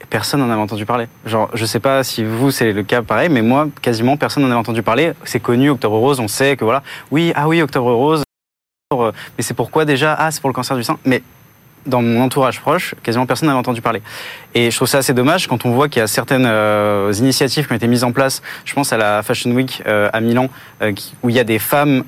Personne 0.10 0.42
n'en 0.42 0.50
avait 0.50 0.62
entendu 0.62 0.86
parler. 0.86 1.08
Genre, 1.26 1.50
je 1.54 1.66
sais 1.66 1.80
pas 1.80 2.04
si 2.04 2.24
vous 2.24 2.52
c'est 2.52 2.72
le 2.72 2.84
cas 2.84 3.02
pareil, 3.02 3.30
mais 3.30 3.42
moi 3.42 3.68
quasiment 3.82 4.18
personne 4.18 4.44
n'en 4.44 4.50
avait 4.50 4.60
entendu 4.60 4.84
parler. 4.84 5.14
C'est 5.24 5.40
connu 5.40 5.70
Octobre 5.70 5.98
Rose, 5.98 6.20
on 6.20 6.28
sait 6.28 6.56
que 6.56 6.64
voilà. 6.64 6.84
Oui, 7.12 7.34
ah 7.36 7.48
oui, 7.48 7.62
Octobre 7.62 7.92
Rose. 7.92 8.24
Mais 8.96 9.44
c'est 9.44 9.56
pourquoi 9.56 9.86
déjà? 9.86 10.14
Ah, 10.14 10.30
c'est 10.30 10.40
pour 10.40 10.52
le 10.52 10.54
cancer 10.54 10.78
du 10.78 10.84
sein. 10.84 11.00
Mais 11.04 11.24
dans 11.86 12.02
mon 12.02 12.22
entourage 12.22 12.60
proche, 12.60 12.96
quasiment 13.04 13.26
personne 13.26 13.48
n'avait 13.48 13.60
entendu 13.60 13.82
parler. 13.82 14.02
Et 14.56 14.72
je 14.72 14.76
trouve 14.76 14.88
ça 14.88 15.00
assez 15.00 15.14
dommage 15.14 15.48
quand 15.48 15.66
on 15.66 15.72
voit 15.72 15.90
qu'il 15.90 16.00
y 16.00 16.04
a 16.04 16.08
certaines 16.08 16.46
euh, 16.46 17.14
initiatives 17.18 17.66
qui 17.66 17.74
ont 17.74 17.76
été 17.76 17.88
mises 17.88 18.04
en 18.04 18.12
place. 18.12 18.42
Je 18.66 18.74
pense 18.74 18.94
à 18.94 18.98
la 18.98 19.24
Fashion 19.24 19.52
Week 19.52 19.82
euh, 19.88 20.10
à 20.14 20.22
Milan, 20.22 20.50
euh, 20.82 20.94
où 21.24 21.30
il 21.30 21.36
y 21.36 21.40
a 21.40 21.44
des 21.44 21.60
femmes 21.60 22.04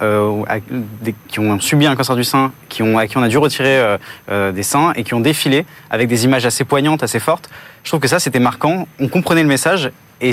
qui 1.28 1.40
ont 1.40 1.60
subi 1.60 1.88
un 1.88 1.96
cancer 1.96 2.16
du 2.16 2.24
sein, 2.24 2.52
qui 2.70 2.84
ont, 2.84 2.98
à 2.98 3.08
qui 3.08 3.18
on 3.18 3.24
a 3.24 3.28
dû 3.28 3.38
retirer 3.38 3.98
des 4.30 4.64
seins 4.64 4.94
et 4.96 5.04
qui 5.04 5.14
ont 5.14 5.20
défilé 5.20 5.66
avec 5.90 6.08
des 6.08 6.26
images 6.26 6.46
assez 6.46 6.64
poignantes, 6.64 7.04
assez 7.04 7.20
fortes. 7.20 7.50
Je 7.84 7.90
trouve 7.90 8.00
que 8.00 8.08
ça, 8.08 8.20
c'était 8.20 8.40
marquant. 8.40 8.88
On 9.00 9.08
comprenait 9.08 9.44
le 9.44 9.48
message 9.48 9.92
et 10.22 10.32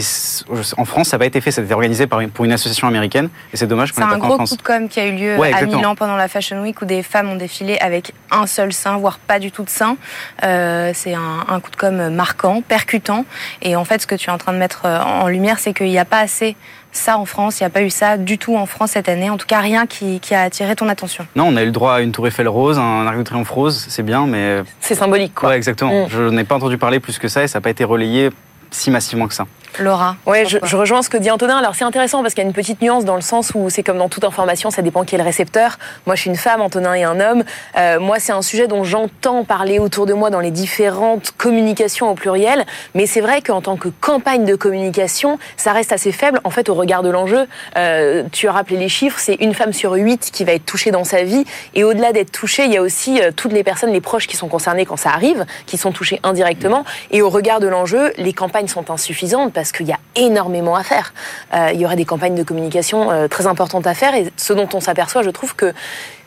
en 0.77 0.85
France, 0.85 1.09
ça 1.09 1.17
n'a 1.17 1.19
pas 1.21 1.27
été 1.27 1.41
fait. 1.41 1.51
Ça 1.51 1.61
a 1.61 1.65
été 1.65 1.75
organisé 1.75 2.07
par 2.07 2.21
une, 2.21 2.31
pour 2.31 2.45
une 2.45 2.53
association 2.53 2.87
américaine. 2.87 3.29
Et 3.53 3.57
c'est 3.57 3.67
dommage 3.67 3.93
qu'on 3.93 4.03
C'est 4.03 4.15
un 4.15 4.19
gros 4.19 4.39
coup 4.39 4.57
de 4.57 4.63
com 4.63 4.89
qui 4.89 5.01
a 5.01 5.07
eu 5.07 5.13
lieu 5.13 5.37
ouais, 5.39 5.53
à 5.53 5.65
Milan 5.65 5.95
pendant 5.97 6.17
la 6.17 6.29
Fashion 6.29 6.63
Week 6.63 6.81
où 6.81 6.85
des 6.85 7.03
femmes 7.03 7.31
ont 7.31 7.37
défilé 7.37 7.79
avec 7.79 8.13
un 8.31 8.47
seul 8.47 8.73
sein, 8.73 8.97
voire 8.97 9.19
pas 9.19 9.41
du 9.41 9.51
tout 9.51 9.65
de 9.65 9.71
sein. 9.71 9.97
Euh, 10.45 10.93
c'est 10.95 11.15
un, 11.15 11.45
un, 11.49 11.61
coup 11.61 11.71
de 11.71 11.77
com 11.77 12.11
marquant, 12.11 12.63
percutant. 12.63 13.25
Et 13.61 13.75
en 13.75 13.85
fait, 13.85 14.03
ce 14.03 14.07
que 14.07 14.15
tu 14.15 14.31
es 14.31 14.33
en 14.33 14.39
train 14.39 14.53
de 14.53 14.59
mettre 14.59 14.83
euh, 14.85 15.01
en 15.01 15.29
lumière, 15.29 15.59
c'est 15.59 15.75
qu'il 15.75 15.89
n'y 15.89 15.99
a 15.99 16.05
pas 16.05 16.21
assez 16.21 16.57
ça 16.93 17.19
en 17.19 17.25
France. 17.25 17.59
Il 17.59 17.65
n'y 17.65 17.67
a 17.67 17.71
pas 17.71 17.83
eu 17.83 17.91
ça 17.91 18.19
du 18.19 18.39
tout 18.39 18.57
en 18.57 18.67
France 18.67 18.93
cette 18.93 19.09
année. 19.09 19.31
En 19.31 19.37
tout 19.37 19.47
cas, 19.47 19.61
rien 19.61 19.87
qui, 19.87 20.21
qui, 20.21 20.35
a 20.35 20.43
attiré 20.43 20.77
ton 20.77 20.89
attention. 20.89 21.27
Non, 21.35 21.47
on 21.49 21.57
a 21.57 21.63
eu 21.63 21.67
le 21.67 21.73
droit 21.73 21.95
à 21.95 22.01
une 22.01 22.13
tour 22.13 22.27
Eiffel 22.27 22.49
rose, 22.49 22.79
un 22.79 23.07
arc 23.07 23.19
de 23.19 23.23
triomphe 23.23 23.51
rose, 23.51 23.87
c'est 23.89 24.03
bien, 24.03 24.27
mais... 24.27 24.63
C'est 24.81 24.95
symbolique, 24.95 25.35
quoi. 25.35 25.49
Ouais, 25.49 25.57
exactement. 25.57 26.07
Mm. 26.07 26.09
Je 26.11 26.23
n'ai 26.23 26.45
pas 26.45 26.55
entendu 26.55 26.79
parler 26.79 27.01
plus 27.01 27.19
que 27.19 27.29
ça 27.29 27.43
et 27.43 27.49
ça 27.49 27.59
n'a 27.59 27.63
pas 27.63 27.71
été 27.71 27.83
relayé 27.83 28.31
si 28.71 28.91
massivement 28.91 29.27
que 29.27 29.35
ça. 29.35 29.47
Laura. 29.79 30.17
Ouais, 30.27 30.45
je, 30.45 30.59
je, 30.63 30.77
rejoins 30.77 31.03
ce 31.03 31.09
que 31.09 31.17
dit 31.17 31.31
Antonin. 31.31 31.57
Alors 31.57 31.75
c'est 31.75 31.85
intéressant 31.85 32.23
parce 32.23 32.35
qu'il 32.35 32.43
y 32.43 32.47
a 32.47 32.49
une 32.49 32.55
petite 32.55 32.83
nuance 32.83 33.05
dans 33.05 33.15
le 33.15 33.23
sens 33.23 33.53
où 33.55 33.71
c'est 33.71 33.83
comme 33.83 33.99
dans 33.99 34.09
toute 34.09 34.25
information, 34.25 34.71
ça 34.71 34.83
dépend 34.83 35.05
qui 35.05 35.15
est 35.15 35.19
le 35.19 35.25
récepteur. 35.25 35.79
Moi, 36.07 36.15
je 36.17 36.23
suis 36.23 36.31
une 36.31 36.37
femme, 36.37 36.61
Antonin 36.61 36.95
est 36.95 37.05
un 37.05 37.21
homme. 37.21 37.45
Euh, 37.79 38.01
moi, 38.01 38.19
c'est 38.19 38.33
un 38.33 38.43
sujet 38.43 38.67
dont 38.67 38.85
j'entends 38.85 39.45
parler 39.45 39.79
autour 39.79 40.07
de 40.07 40.13
moi 40.13 40.31
dans 40.31 40.41
les 40.41 40.51
différentes 40.51 41.33
communications 41.37 42.11
au 42.11 42.15
pluriel. 42.15 42.65
Mais 42.95 43.07
c'est 43.07 43.21
vrai 43.21 43.41
qu'en 43.41 43.63
tant 43.63 43.77
que 43.77 43.89
campagne 43.89 44.45
de 44.45 44.55
communication, 44.57 45.39
ça 45.57 45.73
reste 45.73 45.93
assez 45.93 46.13
faible 46.13 46.41
en 46.45 46.51
fait 46.51 46.69
au 46.69 46.75
regard 46.75 47.03
de 47.03 47.11
l'enjeu. 47.11 47.47
Euh, 47.77 48.25
tu 48.33 48.49
as 48.49 48.53
rappelé 48.53 48.77
les 48.77 48.89
chiffres, 48.89 49.19
c'est 49.19 49.37
une 49.37 49.55
femme 49.55 49.73
sur 49.73 49.93
huit 49.93 50.31
qui 50.33 50.45
va 50.45 50.53
être 50.53 50.67
touchée 50.67 50.91
dans 50.91 51.05
sa 51.05 51.23
vie. 51.23 51.45
Et 51.75 51.85
au-delà 51.85 52.13
d'être 52.13 52.33
touchée, 52.33 52.65
il 52.65 52.73
y 52.73 52.77
a 52.77 52.83
aussi 52.83 53.21
euh, 53.21 53.31
toutes 53.35 53.53
les 53.53 53.63
personnes, 53.63 53.93
les 53.93 54.01
proches 54.01 54.27
qui 54.27 54.37
sont 54.37 54.49
concernées 54.49 54.85
quand 54.87 54.97
ça 54.97 55.11
arrive, 55.11 55.47
qui 55.67 55.77
sont 55.77 55.93
touchées 55.93 56.21
indirectement. 56.23 56.85
Et 57.11 57.23
au 57.23 57.31
regard 57.31 57.61
de 57.61 57.69
l'enjeu, 57.69 58.13
les 58.19 58.33
campagnes 58.33 58.69
sont 58.69 58.91
insuffisantes 58.91 59.53
parce 59.53 59.62
qu'il 59.71 59.87
y 59.87 59.93
a 59.93 59.99
énormément 60.17 60.75
à 60.75 60.83
faire. 60.83 61.15
Euh, 61.55 61.71
il 61.73 61.81
y 61.81 61.85
aurait 61.85 61.97
des 61.97 62.05
campagnes 62.05 62.35
de 62.35 62.43
communication 62.43 63.13
euh, 63.13 63.29
très 63.29 63.47
importantes 63.47 63.87
à 63.87 63.95
faire 63.95 64.15
et 64.15 64.33
ce 64.37 64.53
dont 64.53 64.69
on 64.75 64.81
s'aperçoit, 64.81 65.23
je 65.23 65.31
trouve 65.31 65.55
que 65.55 65.73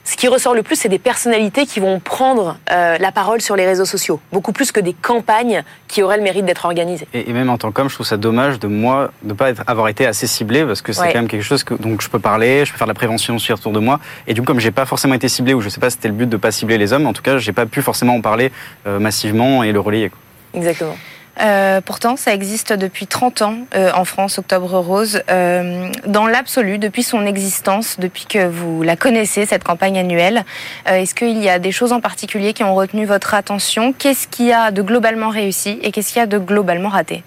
ce 0.06 0.15
qui 0.15 0.28
ressort 0.28 0.54
le 0.54 0.62
plus, 0.62 0.76
c'est 0.76 0.88
des 0.88 1.00
personnalités 1.00 1.65
qui 1.65 1.80
vont 1.80 2.00
prendre 2.00 2.58
euh, 2.71 2.98
la 3.00 3.12
parole 3.12 3.41
sur 3.41 3.56
les 3.56 3.65
réseaux 3.65 3.86
sociaux, 3.86 4.19
beaucoup 4.32 4.52
plus 4.52 4.71
que 4.71 4.80
des 4.80 4.93
campagnes 4.93 5.63
qui 5.88 6.04
auraient 6.04 6.17
le 6.17 6.24
mérite 6.24 6.45
d'être 6.45 6.65
organisées. 6.65 7.08
Et, 7.12 7.28
et, 7.28 7.34
même 7.34 7.50
en 7.50 7.58
tant 7.58 7.71
qu'homme, 7.71 7.89
je 7.89 7.95
trouve 7.95 8.06
ça 8.06 8.15
dommage 8.15 8.60
de 8.60 8.67
moi 8.67 9.10
de 9.24 9.34
pas 9.34 9.50
être, 9.50 9.63
avoir 9.65 9.88
été 9.88 10.06
assez 10.06 10.28
ciblé 10.28 10.63
parce 10.63 10.84
que 10.84 10.93
c'est 10.93 11.02
ouais. 11.02 11.12
quand 11.12 11.19
même 11.19 11.28
quelque 11.28 11.43
chose 11.43 11.63
que 11.63 11.74
donc 11.74 12.04
je 12.04 12.10
peux 12.10 12.19
parler, 12.19 12.65
je 12.65 12.71
peux 12.71 12.78
faire 12.78 12.86
de 12.86 12.91
la 12.91 12.95
prévention 12.95 13.36
aussi 13.36 13.52
autour 13.52 13.71
de 13.71 13.80
moi. 13.80 14.00
Et 14.28 14.36
du 14.36 14.41
coup, 14.41 14.45
comme 14.45 14.60
j'ai 14.60 14.69
pas 14.69 14.86
forcément 14.86 15.15
été 15.15 15.28
ciblé 15.28 15.56
ou 15.56 15.62
je 15.62 15.69
sais 15.69 15.80
pas, 15.80 15.89
si 15.89 15.95
c'était 15.95 16.10
le 16.10 16.13
but 16.13 16.30
de 16.30 16.38
pas 16.38 16.52
cibler 16.52 16.78
les 16.78 16.93
hommes. 16.93 17.08
En 17.08 17.13
tout 17.13 17.24
cas, 17.24 17.39
j'ai 17.39 17.54
pas 17.54 17.65
pu 17.65 17.82
forcément 17.82 18.15
en 18.15 18.21
parler 18.21 18.52
euh, 18.86 19.00
massivement 19.00 19.63
et 19.63 19.71
le 19.71 19.80
relayer. 19.80 20.10
Quoi. 20.10 20.19
Exactement. 20.54 20.95
Euh, 21.41 21.82
pourtant, 21.82 22.15
ça 22.15 22.34
existe 22.34 22.74
depuis 22.74 23.08
30 23.08 23.41
ans 23.41 23.58
euh, 23.76 23.91
en 23.93 24.06
France, 24.06 24.38
Octobre 24.38 24.78
Rose. 24.80 25.21
Euh, 25.30 25.89
dans 26.08 26.28
l'absolu, 26.28 26.78
depuis 26.78 27.04
son 27.04 27.26
existence, 27.26 28.00
depuis 28.00 28.26
que 28.26 28.48
vous 28.48 28.84
la 28.84 28.95
connaissez, 28.95 29.45
cette 29.45 29.63
campagne 29.63 29.98
annuelle, 29.98 30.45
est-ce 30.86 31.15
qu'il 31.15 31.41
y 31.41 31.50
a 31.50 31.60
des 31.60 31.71
choses 31.71 31.91
en 31.91 32.02
particulier 32.02 32.54
qui 32.54 32.63
ont 32.63 32.76
retenu 32.76 33.06
votre 33.06 33.34
attention? 33.34 33.93
Qu'est-ce 33.93 34.28
qui 34.28 34.52
a 34.52 34.71
de 34.71 34.82
globalement 34.82 35.30
réussi 35.30 35.80
et 35.82 35.91
qu'est-ce 35.91 36.13
qui 36.13 36.19
a 36.19 36.26
de 36.26 36.38
globalement 36.38 36.89
raté? 36.89 37.24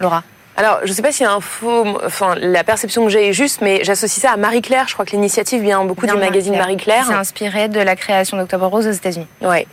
Laura 0.00 0.24
alors, 0.60 0.80
je 0.82 0.90
ne 0.90 0.92
sais 0.92 1.00
pas 1.00 1.10
si 1.10 1.24
un 1.24 1.40
faux, 1.40 1.86
enfin, 2.04 2.34
la 2.38 2.62
perception 2.64 3.06
que 3.06 3.10
j'ai 3.10 3.28
est 3.28 3.32
juste, 3.32 3.62
mais 3.62 3.82
j'associe 3.82 4.20
ça 4.20 4.32
à 4.32 4.36
Marie-Claire. 4.36 4.88
Je 4.88 4.92
crois 4.92 5.06
que 5.06 5.12
l'initiative 5.12 5.62
vient 5.62 5.86
beaucoup 5.86 6.06
du 6.06 6.12
magazine 6.12 6.54
Marie-Claire. 6.54 7.06
C'est 7.06 7.14
inspiré 7.14 7.68
de 7.68 7.80
la 7.80 7.96
création 7.96 8.36
d'Octobre 8.36 8.66
Rose 8.66 8.86
aux 8.86 8.90
États-Unis. 8.90 9.26
Ouais. 9.40 9.66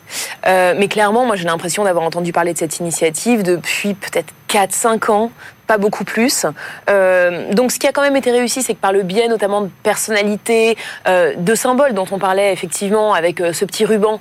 Euh, 0.46 0.76
mais 0.78 0.88
clairement, 0.88 1.26
moi, 1.26 1.36
j'ai 1.36 1.44
l'impression 1.44 1.84
d'avoir 1.84 2.06
entendu 2.06 2.32
parler 2.32 2.54
de 2.54 2.58
cette 2.58 2.80
initiative 2.80 3.44
depuis 3.44 3.96
peut-être 3.96 4.34
4-5 4.48 5.12
ans 5.12 5.32
pas 5.68 5.78
beaucoup 5.78 6.06
plus. 6.06 6.46
Euh, 6.90 7.54
donc 7.54 7.72
ce 7.72 7.78
qui 7.78 7.88
a 7.88 7.92
quand 7.92 8.02
même 8.02 8.16
été 8.16 8.32
réussi, 8.32 8.64
c'est 8.64 8.74
que 8.74 8.80
par 8.80 8.94
le 8.94 9.04
biais 9.04 9.28
notamment 9.28 9.62
de 9.62 9.70
personnalités, 9.84 10.78
euh, 11.08 11.34
de 11.38 11.56
symboles 11.56 11.94
dont 11.94 12.08
on 12.12 12.18
parlait 12.18 12.54
effectivement 12.54 13.14
avec 13.14 13.42
euh, 13.42 13.54
ce 13.54 13.66
petit 13.66 13.86
ruban, 13.86 14.20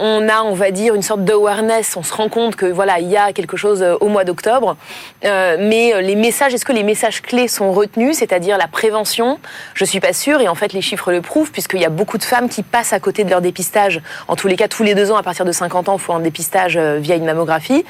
on 0.00 0.28
a, 0.28 0.42
on 0.42 0.54
va 0.54 0.70
dire, 0.70 0.94
une 0.94 1.02
sorte 1.02 1.24
d'awareness. 1.24 1.96
On 1.96 2.02
se 2.02 2.12
rend 2.12 2.28
compte 2.28 2.56
que 2.56 2.66
voilà, 2.66 2.98
il 2.98 3.08
y 3.08 3.16
a 3.16 3.32
quelque 3.32 3.56
chose 3.56 3.84
au 4.00 4.08
mois 4.08 4.24
d'octobre. 4.24 4.76
Mais 5.22 6.02
les 6.02 6.16
messages, 6.16 6.52
est-ce 6.52 6.64
que 6.64 6.72
les 6.72 6.82
messages 6.82 7.22
clés 7.22 7.46
sont 7.46 7.72
retenus, 7.72 8.16
c'est-à-dire 8.18 8.58
la 8.58 8.66
prévention? 8.66 9.38
Je 9.74 9.84
suis 9.84 10.00
pas 10.00 10.12
sûre. 10.12 10.40
Et 10.40 10.48
en 10.48 10.54
fait, 10.54 10.72
les 10.72 10.82
chiffres 10.82 11.12
le 11.12 11.22
prouvent, 11.22 11.52
puisqu'il 11.52 11.80
y 11.80 11.84
a 11.84 11.90
beaucoup 11.90 12.18
de 12.18 12.24
femmes 12.24 12.48
qui 12.48 12.62
passent 12.62 12.92
à 12.92 13.00
côté 13.00 13.24
de 13.24 13.30
leur 13.30 13.40
dépistage. 13.40 14.00
En 14.26 14.34
tous 14.36 14.48
les 14.48 14.56
cas, 14.56 14.68
tous 14.68 14.82
les 14.82 14.94
deux 14.94 15.12
ans, 15.12 15.16
à 15.16 15.22
partir 15.22 15.44
de 15.44 15.52
50 15.52 15.88
ans, 15.88 15.94
il 15.94 16.00
faut 16.00 16.12
un 16.12 16.20
dépistage 16.20 16.76
via 16.76 17.14
une 17.14 17.24
mammographie. 17.24 17.84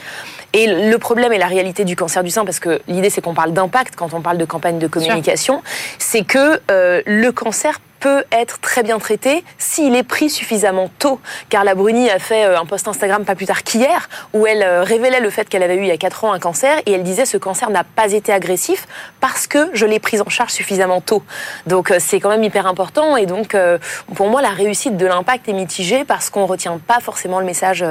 Et 0.53 0.67
le 0.67 0.99
problème 0.99 1.33
et 1.33 1.39
la 1.39 1.47
réalité 1.47 1.85
du 1.85 1.97
cancer 1.97 2.23
du 2.23 2.31
sein, 2.31 2.45
parce 2.45 2.58
que 2.61 2.81
l'idée 2.89 3.11
c'est 3.11 3.21
qu'on 3.21 3.35
parle 3.35 3.53
d'impact 3.53 3.95
quand 3.97 4.15
on 4.15 4.21
parle 4.21 4.39
de 4.39 4.45
campagne 4.45 4.79
de 4.79 4.87
communication, 4.87 5.63
c'est 5.99 6.25
que 6.25 6.61
euh, 6.71 7.03
le 7.07 7.31
cancer 7.31 7.81
peut 8.01 8.23
être 8.31 8.61
très 8.61 8.85
bien 8.85 9.01
traité 9.01 9.45
s'il 9.59 9.97
est 9.97 10.05
pris 10.05 10.31
suffisamment 10.31 10.89
tôt. 11.01 11.21
Carla 11.49 11.75
Bruni 11.75 12.09
a 12.09 12.21
fait 12.21 12.45
euh, 12.45 12.61
un 12.61 12.65
post 12.65 12.87
Instagram 12.87 13.25
pas 13.25 13.35
plus 13.35 13.47
tard 13.47 13.65
qu'hier 13.65 14.09
où 14.33 14.47
elle 14.47 14.63
euh, 14.63 14.85
révélait 14.85 15.19
le 15.19 15.31
fait 15.31 15.49
qu'elle 15.49 15.65
avait 15.65 15.75
eu 15.75 15.81
il 15.81 15.89
y 15.89 15.91
a 15.91 15.97
4 15.97 16.25
ans 16.25 16.33
un 16.33 16.39
cancer 16.39 16.79
et 16.87 16.93
elle 16.93 17.03
disait 17.03 17.27
ce 17.27 17.37
cancer 17.37 17.71
n'a 17.71 17.83
pas 17.83 18.13
été 18.13 18.33
agressif 18.33 18.87
parce 19.21 19.49
que 19.49 19.71
je 19.73 19.85
l'ai 19.85 19.99
pris 19.99 20.21
en 20.21 20.29
charge 20.29 20.53
suffisamment 20.53 21.01
tôt. 21.01 21.25
Donc 21.67 21.93
c'est 21.99 22.21
quand 22.21 22.29
même 22.29 22.45
hyper 22.45 22.69
important 22.69 23.17
et 23.17 23.27
donc 23.27 23.57
pour 24.15 24.29
moi 24.29 24.43
la 24.43 24.51
réussite 24.51 24.97
de 24.97 25.07
l'impact 25.07 25.49
est 25.49 25.53
mitigée 25.53 26.05
parce 26.05 26.31
qu'on 26.31 26.47
retient 26.47 26.79
pas 26.79 27.01
forcément 27.01 27.41
le 27.41 27.47
message 27.47 27.85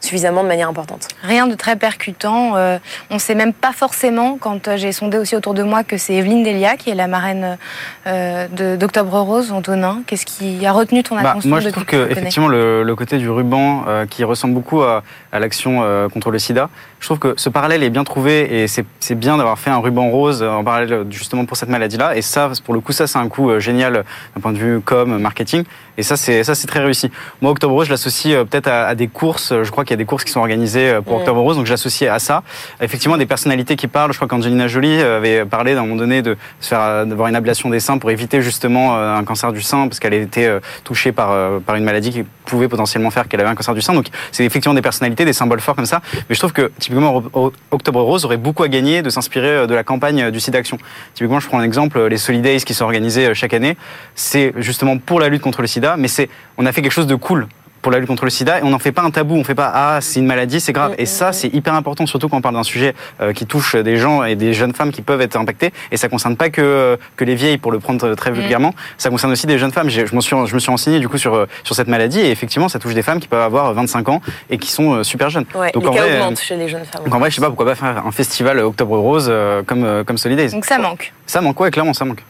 suffisamment 0.00 0.42
de 0.42 0.48
manière 0.48 0.68
importante. 0.68 1.08
Rien 1.22 1.46
de 1.46 1.54
très 1.54 1.76
percutant. 1.76 2.56
Euh, 2.56 2.78
on 3.10 3.14
ne 3.14 3.18
sait 3.18 3.34
même 3.34 3.52
pas 3.52 3.72
forcément, 3.72 4.38
quand 4.40 4.68
euh, 4.68 4.76
j'ai 4.76 4.92
sondé 4.92 5.18
aussi 5.18 5.34
autour 5.34 5.54
de 5.54 5.62
moi, 5.62 5.82
que 5.84 5.96
c'est 5.96 6.14
Evelyne 6.14 6.42
Delia 6.44 6.76
qui 6.76 6.90
est 6.90 6.94
la 6.94 7.08
marraine 7.08 7.58
euh, 8.06 8.46
de- 8.48 8.76
d'Octobre 8.76 9.18
Rose, 9.20 9.50
Antonin. 9.52 10.02
Qu'est-ce 10.06 10.24
qui 10.26 10.64
a 10.64 10.72
retenu 10.72 11.02
ton 11.02 11.16
Bah, 11.16 11.30
attention 11.30 11.50
moi, 11.50 11.60
je 11.60 11.68
trouve 11.70 11.84
que 11.84 12.10
effectivement 12.10 12.48
le, 12.48 12.82
le 12.82 12.96
côté 12.96 13.18
du 13.18 13.28
ruban 13.28 13.84
euh, 13.88 14.06
qui 14.06 14.22
ressemble 14.24 14.54
beaucoup 14.54 14.82
à, 14.82 15.02
à 15.32 15.38
l'action 15.40 15.80
euh, 15.82 16.08
contre 16.08 16.30
le 16.30 16.38
SIDA, 16.38 16.68
je 17.00 17.06
trouve 17.06 17.18
que 17.18 17.34
ce 17.36 17.48
parallèle 17.48 17.82
est 17.82 17.90
bien 17.90 18.04
trouvé 18.04 18.62
et 18.62 18.66
c'est 18.68 19.14
bien 19.14 19.36
d'avoir 19.36 19.58
fait 19.58 19.70
un 19.70 19.78
ruban 19.78 20.10
rose 20.10 20.42
en 20.42 20.64
parallèle 20.64 21.04
justement 21.10 21.44
pour 21.44 21.56
cette 21.56 21.68
maladie-là. 21.68 22.16
Et 22.16 22.22
ça, 22.22 22.50
pour 22.64 22.74
le 22.74 22.80
coup, 22.80 22.92
ça 22.92 23.06
c'est 23.06 23.18
un 23.18 23.28
coup 23.28 23.58
génial 23.60 24.04
d'un 24.34 24.40
point 24.40 24.52
de 24.52 24.58
vue 24.58 24.80
com, 24.80 25.18
marketing. 25.18 25.64
Et 25.96 26.02
ça, 26.02 26.16
c'est 26.16 26.44
ça 26.44 26.54
c'est 26.54 26.66
très 26.68 26.80
réussi. 26.80 27.10
Moi, 27.42 27.50
Octobre 27.50 27.74
Rose, 27.74 27.86
je 27.86 27.90
l'associe 27.92 28.34
euh, 28.34 28.44
peut-être 28.44 28.68
à, 28.68 28.86
à 28.86 28.94
des 28.94 29.08
courses. 29.08 29.52
Je 29.62 29.70
crois 29.70 29.84
qu'il 29.88 29.94
y 29.94 29.98
a 29.98 30.04
des 30.04 30.04
courses 30.04 30.24
qui 30.24 30.30
sont 30.30 30.40
organisées 30.40 30.90
euh, 30.90 31.00
pour. 31.00 31.18
Octobre 31.18 31.40
Rose, 31.40 31.56
donc 31.56 31.66
je 31.66 31.72
l'associe 31.72 32.12
à 32.12 32.18
ça. 32.18 32.42
Effectivement, 32.80 33.16
des 33.16 33.26
personnalités 33.26 33.74
qui 33.74 33.88
parlent. 33.88 34.12
Je 34.12 34.18
crois 34.18 34.28
qu'Angelina 34.28 34.68
Jolie 34.68 35.00
euh, 35.00 35.16
avait 35.16 35.44
parlé 35.44 35.74
d'un 35.74 35.82
moment 35.82 35.96
donné 35.96 36.22
de 36.22 36.36
se 36.60 36.68
faire 36.68 36.80
euh, 36.80 37.04
d'avoir 37.04 37.28
une 37.28 37.34
ablation 37.34 37.70
des 37.70 37.80
seins 37.80 37.98
pour 37.98 38.10
éviter 38.10 38.42
justement 38.42 38.96
un 38.96 39.24
cancer 39.24 39.52
du 39.52 39.62
sein 39.62 39.88
parce 39.88 39.98
qu'elle 39.98 40.14
était 40.14 40.50
touchée 40.84 41.12
par 41.12 41.60
par 41.60 41.76
une 41.76 41.84
maladie 41.84 42.10
qui 42.10 42.24
pouvait 42.44 42.68
potentiellement 42.68 43.10
faire 43.10 43.26
qu'elle 43.26 43.40
avait 43.40 43.48
un 43.48 43.54
cancer 43.54 43.74
du 43.74 43.80
sein. 43.80 43.94
Donc 43.94 44.06
c'est 44.30 44.44
effectivement 44.44 44.74
des 44.74 44.82
personnalités, 44.82 45.24
des 45.24 45.32
symboles 45.32 45.60
forts 45.60 45.74
comme 45.74 45.86
ça. 45.86 46.02
Mais 46.28 46.34
je 46.34 46.38
trouve 46.38 46.52
que 46.52 46.70
typiquement 46.78 47.22
Octobre 47.70 48.02
Rose 48.02 48.24
aurait 48.24 48.36
beaucoup 48.36 48.62
à 48.62 48.68
gagner 48.68 49.02
de 49.02 49.10
s'inspirer 49.10 49.66
de 49.66 49.74
la 49.74 49.84
campagne 49.84 50.30
du 50.30 50.40
sida 50.40 50.58
action. 50.58 50.78
Typiquement, 51.14 51.40
je 51.40 51.48
prends 51.48 51.58
un 51.58 51.64
exemple, 51.64 52.06
les 52.06 52.18
Solidays 52.18 52.60
qui 52.60 52.74
sont 52.74 52.84
organisés 52.84 53.34
chaque 53.34 53.54
année, 53.54 53.76
c'est 54.14 54.52
justement 54.56 54.98
pour 54.98 55.20
la 55.20 55.28
lutte 55.28 55.42
contre 55.42 55.62
le 55.62 55.66
sida, 55.66 55.96
mais 55.96 56.08
c'est 56.08 56.28
on 56.56 56.66
a 56.66 56.72
fait 56.72 56.82
quelque 56.82 56.92
chose 56.92 57.06
de 57.06 57.14
cool 57.14 57.48
pour 57.82 57.92
la 57.92 57.98
lutte 57.98 58.08
contre 58.08 58.24
le 58.24 58.30
sida 58.30 58.58
et 58.58 58.62
on 58.62 58.70
n'en 58.70 58.78
fait 58.78 58.92
pas 58.92 59.02
un 59.02 59.10
tabou, 59.10 59.34
on 59.36 59.44
fait 59.44 59.54
pas 59.54 59.70
ah 59.74 59.98
c'est 60.00 60.20
une 60.20 60.26
maladie, 60.26 60.60
c'est 60.60 60.72
grave. 60.72 60.94
Et 60.98 61.06
ça 61.06 61.32
c'est 61.32 61.48
hyper 61.54 61.74
important 61.74 62.06
surtout 62.06 62.28
quand 62.28 62.36
on 62.36 62.40
parle 62.40 62.54
d'un 62.54 62.62
sujet 62.62 62.94
euh, 63.20 63.32
qui 63.32 63.46
touche 63.46 63.76
des 63.76 63.96
gens 63.96 64.24
et 64.24 64.36
des 64.36 64.52
jeunes 64.52 64.74
femmes 64.74 64.90
qui 64.90 65.02
peuvent 65.02 65.20
être 65.20 65.36
impactées 65.36 65.72
et 65.90 65.96
ça 65.96 66.08
concerne 66.08 66.36
pas 66.36 66.50
que 66.50 66.98
que 67.16 67.24
les 67.24 67.34
vieilles 67.34 67.58
pour 67.58 67.72
le 67.72 67.78
prendre 67.78 68.14
très 68.14 68.30
vulgairement, 68.30 68.74
ça 68.96 69.10
concerne 69.10 69.32
aussi 69.32 69.46
des 69.46 69.58
jeunes 69.58 69.72
femmes. 69.72 69.88
J'ai- 69.88 70.06
Je 70.06 70.14
m'en 70.14 70.20
suis 70.20 70.36
je 70.46 70.54
me 70.54 70.58
suis 70.58 70.70
renseigné 70.70 70.98
du 71.00 71.08
coup 71.08 71.18
sur 71.18 71.34
euh, 71.34 71.46
sur 71.64 71.74
cette 71.74 71.88
maladie 71.88 72.20
et 72.20 72.30
effectivement 72.30 72.68
ça 72.68 72.78
touche 72.78 72.94
des 72.94 73.02
femmes 73.02 73.20
qui 73.20 73.28
peuvent 73.28 73.40
avoir 73.42 73.72
25 73.74 74.08
ans 74.08 74.20
et 74.50 74.58
qui 74.58 74.70
sont 74.70 74.94
euh, 74.94 75.02
super 75.02 75.30
jeunes. 75.30 75.46
Ouais, 75.54 75.70
Donc 75.72 75.82
les 75.84 75.88
en 75.88 75.92
cas 75.92 76.00
vrai, 76.02 76.10
euh, 76.12 76.20
augmentent 76.22 76.40
chez 76.40 76.56
les 76.56 76.68
jeunes 76.68 76.84
femmes. 76.84 77.04
donc 77.04 77.14
en 77.14 77.18
vrai, 77.18 77.30
je 77.30 77.36
sais 77.36 77.40
pas 77.40 77.48
pourquoi 77.48 77.66
pas 77.66 77.74
faire 77.74 78.02
un 78.06 78.12
festival 78.12 78.58
Octobre 78.60 78.96
Rose 78.98 79.28
euh, 79.30 79.62
comme 79.62 79.84
euh, 79.84 80.04
comme 80.04 80.18
Solidays. 80.18 80.48
Donc 80.50 80.64
ça 80.64 80.78
manque. 80.78 81.12
Ça 81.28 81.42
manque 81.42 81.60
ouais, 81.60 81.70
clairement 81.70 81.92
ça 81.92 82.06
manque. 82.06 82.24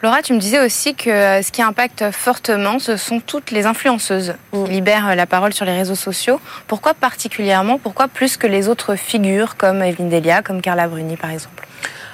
Laura, 0.00 0.22
tu 0.22 0.32
me 0.32 0.38
disais 0.38 0.64
aussi 0.64 0.94
que 0.94 1.10
euh, 1.10 1.42
ce 1.42 1.50
qui 1.50 1.60
impacte 1.60 2.12
fortement, 2.12 2.78
ce 2.78 2.96
sont 2.96 3.18
toutes 3.18 3.50
les 3.50 3.66
influenceuses 3.66 4.34
qui 4.52 4.70
libèrent 4.70 5.08
euh, 5.08 5.14
la 5.16 5.26
parole 5.26 5.52
sur 5.52 5.64
les 5.64 5.76
réseaux 5.76 5.96
sociaux. 5.96 6.40
Pourquoi 6.68 6.94
particulièrement? 6.94 7.78
Pourquoi 7.78 8.06
plus 8.06 8.36
que 8.36 8.46
les 8.46 8.68
autres 8.68 8.94
figures 8.94 9.56
comme 9.56 9.82
Evelyne 9.82 10.08
Delia, 10.08 10.42
comme 10.42 10.62
Carla 10.62 10.86
Bruni 10.86 11.16
par 11.16 11.30
exemple? 11.30 11.66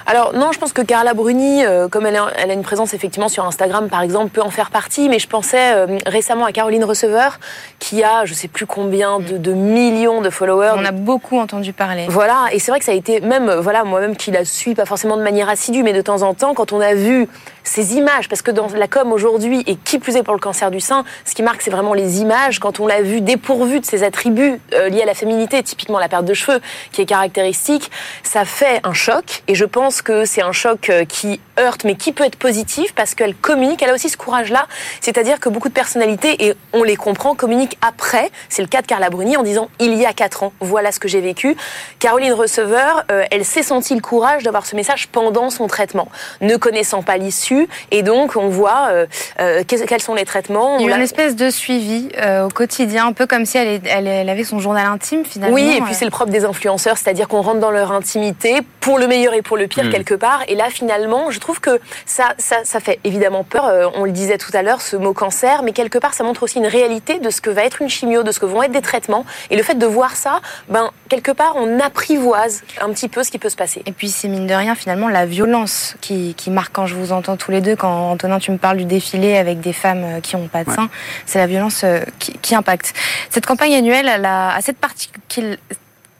Alors 0.05 0.33
non, 0.33 0.51
je 0.51 0.59
pense 0.59 0.73
que 0.73 0.81
Carla 0.81 1.13
Bruni, 1.13 1.65
euh, 1.65 1.87
comme 1.87 2.05
elle 2.05 2.15
a, 2.15 2.27
elle 2.37 2.51
a 2.51 2.53
une 2.53 2.63
présence 2.63 2.93
effectivement 2.93 3.29
sur 3.29 3.45
Instagram 3.45 3.89
par 3.89 4.01
exemple, 4.01 4.29
peut 4.29 4.41
en 4.41 4.49
faire 4.49 4.71
partie. 4.71 5.09
Mais 5.09 5.19
je 5.19 5.27
pensais 5.27 5.73
euh, 5.73 5.97
récemment 6.05 6.45
à 6.45 6.51
Caroline 6.51 6.83
Receveur, 6.83 7.39
qui 7.79 8.03
a 8.03 8.25
je 8.25 8.33
sais 8.33 8.47
plus 8.47 8.65
combien 8.65 9.19
de, 9.19 9.37
de 9.37 9.53
millions 9.53 10.21
de 10.21 10.29
followers. 10.29 10.73
On 10.77 10.85
a 10.85 10.91
beaucoup 10.91 11.39
entendu 11.39 11.73
parler. 11.73 12.05
Voilà, 12.09 12.45
et 12.51 12.59
c'est 12.59 12.71
vrai 12.71 12.79
que 12.79 12.85
ça 12.85 12.91
a 12.91 12.95
été 12.95 13.21
même, 13.21 13.49
euh, 13.49 13.61
voilà, 13.61 13.83
moi-même 13.83 14.15
qui 14.15 14.31
la 14.31 14.45
suis 14.45 14.75
pas 14.75 14.85
forcément 14.85 15.17
de 15.17 15.23
manière 15.23 15.49
assidue, 15.49 15.83
mais 15.83 15.93
de 15.93 16.01
temps 16.01 16.21
en 16.21 16.33
temps, 16.33 16.53
quand 16.53 16.73
on 16.73 16.81
a 16.81 16.93
vu 16.93 17.27
ces 17.63 17.95
images, 17.95 18.27
parce 18.27 18.41
que 18.41 18.51
dans 18.51 18.67
la 18.67 18.87
com 18.87 19.11
aujourd'hui, 19.11 19.63
et 19.67 19.75
qui 19.75 19.99
plus 19.99 20.15
est 20.15 20.23
pour 20.23 20.33
le 20.33 20.39
cancer 20.39 20.71
du 20.71 20.79
sein, 20.79 21.03
ce 21.25 21.35
qui 21.35 21.43
marque, 21.43 21.61
c'est 21.61 21.71
vraiment 21.71 21.93
les 21.93 22.21
images, 22.21 22.59
quand 22.59 22.79
on 22.79 22.87
l'a 22.87 23.01
vu 23.01 23.21
dépourvu 23.21 23.79
de 23.79 23.85
ses 23.85 24.03
attributs 24.03 24.59
euh, 24.73 24.89
liés 24.89 25.03
à 25.03 25.05
la 25.05 25.13
féminité, 25.13 25.61
typiquement 25.63 25.99
la 25.99 26.09
perte 26.09 26.25
de 26.25 26.33
cheveux, 26.33 26.59
qui 26.91 27.01
est 27.01 27.05
caractéristique, 27.05 27.91
ça 28.23 28.45
fait 28.45 28.79
un 28.83 28.93
choc, 28.93 29.43
et 29.47 29.55
je 29.55 29.65
pense 29.65 30.01
que 30.01 30.25
c'est 30.25 30.41
un 30.41 30.51
choc 30.51 30.89
euh, 30.89 31.05
qui 31.05 31.39
heurte, 31.59 31.83
mais 31.83 31.95
qui 31.95 32.11
peut 32.11 32.23
être 32.23 32.37
positif, 32.37 32.93
parce 32.93 33.15
qu'elle 33.15 33.35
communique, 33.35 33.81
elle 33.81 33.89
a 33.89 33.93
aussi 33.93 34.09
ce 34.09 34.17
courage-là, 34.17 34.67
c'est-à-dire 34.99 35.39
que 35.39 35.49
beaucoup 35.49 35.69
de 35.69 35.73
personnalités, 35.73 36.45
et 36.45 36.53
on 36.73 36.83
les 36.83 36.95
comprend, 36.95 37.35
communiquent 37.35 37.77
après, 37.81 38.31
c'est 38.49 38.61
le 38.61 38.67
cas 38.67 38.81
de 38.81 38.87
Carla 38.87 39.09
Bruni, 39.09 39.37
en 39.37 39.43
disant, 39.43 39.69
il 39.79 39.93
y 39.95 40.05
a 40.05 40.13
quatre 40.13 40.43
ans, 40.43 40.53
voilà 40.59 40.91
ce 40.91 40.99
que 40.99 41.07
j'ai 41.07 41.21
vécu. 41.21 41.55
Caroline 41.99 42.33
Receveur, 42.33 43.03
euh, 43.11 43.25
elle 43.31 43.45
s'est 43.45 43.63
sentie 43.63 43.95
le 43.95 44.01
courage 44.01 44.43
d'avoir 44.43 44.65
ce 44.65 44.75
message 44.75 45.07
pendant 45.09 45.49
son 45.49 45.67
traitement, 45.67 46.07
ne 46.41 46.55
connaissant 46.55 47.03
pas 47.03 47.17
l'issue, 47.17 47.50
et 47.91 48.03
donc 48.03 48.35
on 48.35 48.49
voit 48.49 48.87
euh, 48.91 49.05
euh, 49.39 49.63
quels 49.67 50.01
sont 50.01 50.13
les 50.15 50.25
traitements. 50.25 50.79
Il 50.79 50.87
y 50.87 50.91
a 50.91 50.95
une 50.95 51.01
espèce 51.01 51.35
de 51.35 51.49
suivi 51.49 52.09
euh, 52.17 52.45
au 52.45 52.49
quotidien, 52.49 53.07
un 53.07 53.13
peu 53.13 53.25
comme 53.27 53.45
si 53.45 53.57
elle, 53.57 53.67
est- 53.67 53.87
elle, 53.87 54.07
elle 54.07 54.29
avait 54.29 54.43
son 54.43 54.59
journal 54.59 54.85
intime 54.87 55.23
finalement. 55.25 55.53
Oui, 55.55 55.75
et 55.77 55.81
puis 55.81 55.93
c'est 55.93 56.05
le 56.05 56.11
propre 56.11 56.31
des 56.31 56.45
influenceurs, 56.45 56.97
c'est-à-dire 56.97 57.27
qu'on 57.27 57.41
rentre 57.41 57.59
dans 57.59 57.71
leur 57.71 57.91
intimité, 57.91 58.59
pour 58.79 58.97
le 58.97 59.07
meilleur 59.07 59.33
et 59.33 59.41
pour 59.41 59.57
le 59.57 59.67
pire 59.67 59.83
Mm. 59.85 59.89
quelque 59.91 60.13
part. 60.15 60.41
Et 60.47 60.55
là, 60.55 60.65
finalement, 60.69 61.29
je 61.31 61.39
trouve 61.39 61.59
que 61.59 61.79
ça, 62.05 62.33
ça, 62.37 62.57
ça 62.63 62.79
fait 62.79 62.99
évidemment 63.03 63.43
peur. 63.43 63.65
Euh, 63.67 63.87
on 63.95 64.05
le 64.05 64.11
disait 64.11 64.37
tout 64.37 64.51
à 64.53 64.61
l'heure, 64.63 64.81
ce 64.81 64.95
mot 64.95 65.13
cancer, 65.13 65.61
mais 65.63 65.71
quelque 65.71 65.97
part, 65.97 66.13
ça 66.13 66.23
montre 66.23 66.43
aussi 66.43 66.57
une 66.59 66.67
réalité 66.67 67.19
de 67.19 67.29
ce 67.29 67.41
que 67.41 67.49
va 67.49 67.63
être 67.63 67.81
une 67.81 67.89
chimio, 67.89 68.23
de 68.23 68.31
ce 68.31 68.39
que 68.39 68.45
vont 68.45 68.63
être 68.63 68.71
des 68.71 68.81
traitements. 68.81 69.25
Et 69.49 69.55
le 69.55 69.63
fait 69.63 69.75
de 69.77 69.85
voir 69.85 70.15
ça, 70.15 70.39
ben 70.69 70.89
quelque 71.09 71.31
part, 71.31 71.53
on 71.57 71.79
apprivoise 71.79 72.63
un 72.81 72.89
petit 72.89 73.07
peu 73.09 73.23
ce 73.23 73.31
qui 73.31 73.37
peut 73.37 73.49
se 73.49 73.55
passer. 73.55 73.83
Et 73.85 73.91
puis 73.91 74.09
c'est 74.09 74.27
mine 74.27 74.47
de 74.47 74.53
rien 74.53 74.75
finalement 74.75 75.07
la 75.09 75.25
violence 75.25 75.95
qui, 76.01 76.33
qui 76.35 76.49
marque 76.49 76.73
quand 76.73 76.87
je 76.87 76.95
vous 76.95 77.11
entends 77.11 77.37
tous 77.41 77.51
les 77.51 77.61
deux, 77.61 77.75
quand 77.75 78.11
Antonin 78.11 78.37
tu 78.39 78.51
me 78.51 78.57
parles 78.57 78.77
du 78.77 78.85
défilé 78.85 79.35
avec 79.37 79.61
des 79.61 79.73
femmes 79.73 80.03
euh, 80.03 80.19
qui 80.21 80.35
n'ont 80.35 80.47
pas 80.47 80.63
de 80.63 80.69
Ouais. 80.69 80.75
sein, 80.75 80.89
c'est 81.25 81.39
la 81.39 81.47
violence 81.47 81.81
euh, 81.83 82.01
qui, 82.19 82.33
qui 82.33 82.53
impacte. 82.53 82.93
Cette 83.31 83.45
campagne 83.47 83.73
annuelle 83.73 84.07
elle 84.07 84.25
a, 84.25 84.53
a 84.55 84.61
cette 84.61 84.77
particul- 84.79 85.57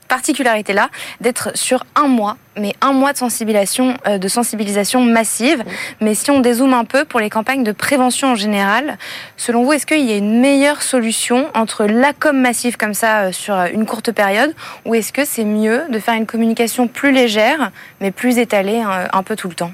particularité-là 0.07 0.89
d'être 1.21 1.55
sur 1.55 1.85
un 1.95 2.07
mois, 2.07 2.35
mais 2.57 2.73
un 2.81 2.91
mois 2.91 3.13
de 3.13 3.17
sensibilisation, 3.17 3.95
euh, 4.07 4.17
de 4.17 4.27
sensibilisation 4.27 4.99
massive. 5.01 5.63
Mais 6.01 6.15
si 6.15 6.31
on 6.31 6.39
dézoome 6.41 6.73
un 6.73 6.83
peu 6.85 7.05
pour 7.05 7.19
les 7.21 7.29
campagnes 7.29 7.63
de 7.63 7.71
prévention 7.71 8.31
en 8.31 8.35
général, 8.35 8.97
selon 9.37 9.63
vous, 9.63 9.71
est-ce 9.73 9.85
qu'il 9.85 10.03
y 10.09 10.11
a 10.11 10.17
une 10.17 10.41
meilleure 10.41 10.81
solution 10.81 11.47
entre 11.53 11.85
la 11.85 12.11
com 12.13 12.35
massive 12.37 12.75
comme 12.77 12.93
ça 12.95 13.21
euh, 13.21 13.31
sur 13.31 13.55
une 13.73 13.85
courte 13.85 14.11
période, 14.11 14.53
ou 14.85 14.95
est-ce 14.95 15.13
que 15.13 15.23
c'est 15.23 15.45
mieux 15.45 15.83
de 15.89 15.99
faire 15.99 16.15
une 16.15 16.25
communication 16.25 16.87
plus 16.87 17.11
légère, 17.13 17.71
mais 18.01 18.11
plus 18.11 18.37
étalée 18.37 18.81
un 19.13 19.23
peu 19.23 19.35
tout 19.35 19.47
le 19.49 19.55
temps? 19.55 19.71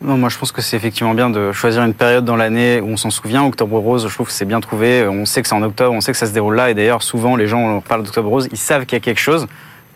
Non, 0.00 0.16
moi 0.16 0.28
je 0.28 0.38
pense 0.38 0.52
que 0.52 0.62
c'est 0.62 0.76
effectivement 0.76 1.12
bien 1.12 1.28
de 1.28 1.50
choisir 1.50 1.82
une 1.82 1.92
période 1.92 2.24
dans 2.24 2.36
l'année 2.36 2.80
où 2.80 2.86
on 2.86 2.96
s'en 2.96 3.10
souvient. 3.10 3.44
Octobre 3.44 3.78
Rose, 3.78 4.06
je 4.08 4.14
trouve 4.14 4.28
que 4.28 4.32
c'est 4.32 4.44
bien 4.44 4.60
trouvé. 4.60 5.04
On 5.08 5.24
sait 5.24 5.42
que 5.42 5.48
c'est 5.48 5.56
en 5.56 5.62
octobre, 5.62 5.92
on 5.92 6.00
sait 6.00 6.12
que 6.12 6.18
ça 6.18 6.26
se 6.26 6.32
déroule 6.32 6.54
là. 6.54 6.70
Et 6.70 6.74
d'ailleurs, 6.74 7.02
souvent, 7.02 7.34
les 7.34 7.48
gens 7.48 7.58
on 7.58 7.80
parle 7.80 8.04
d'Octobre 8.04 8.28
Rose, 8.28 8.48
ils 8.52 8.58
savent 8.58 8.86
qu'il 8.86 8.96
y 8.96 9.00
a 9.00 9.04
quelque 9.04 9.20
chose. 9.20 9.48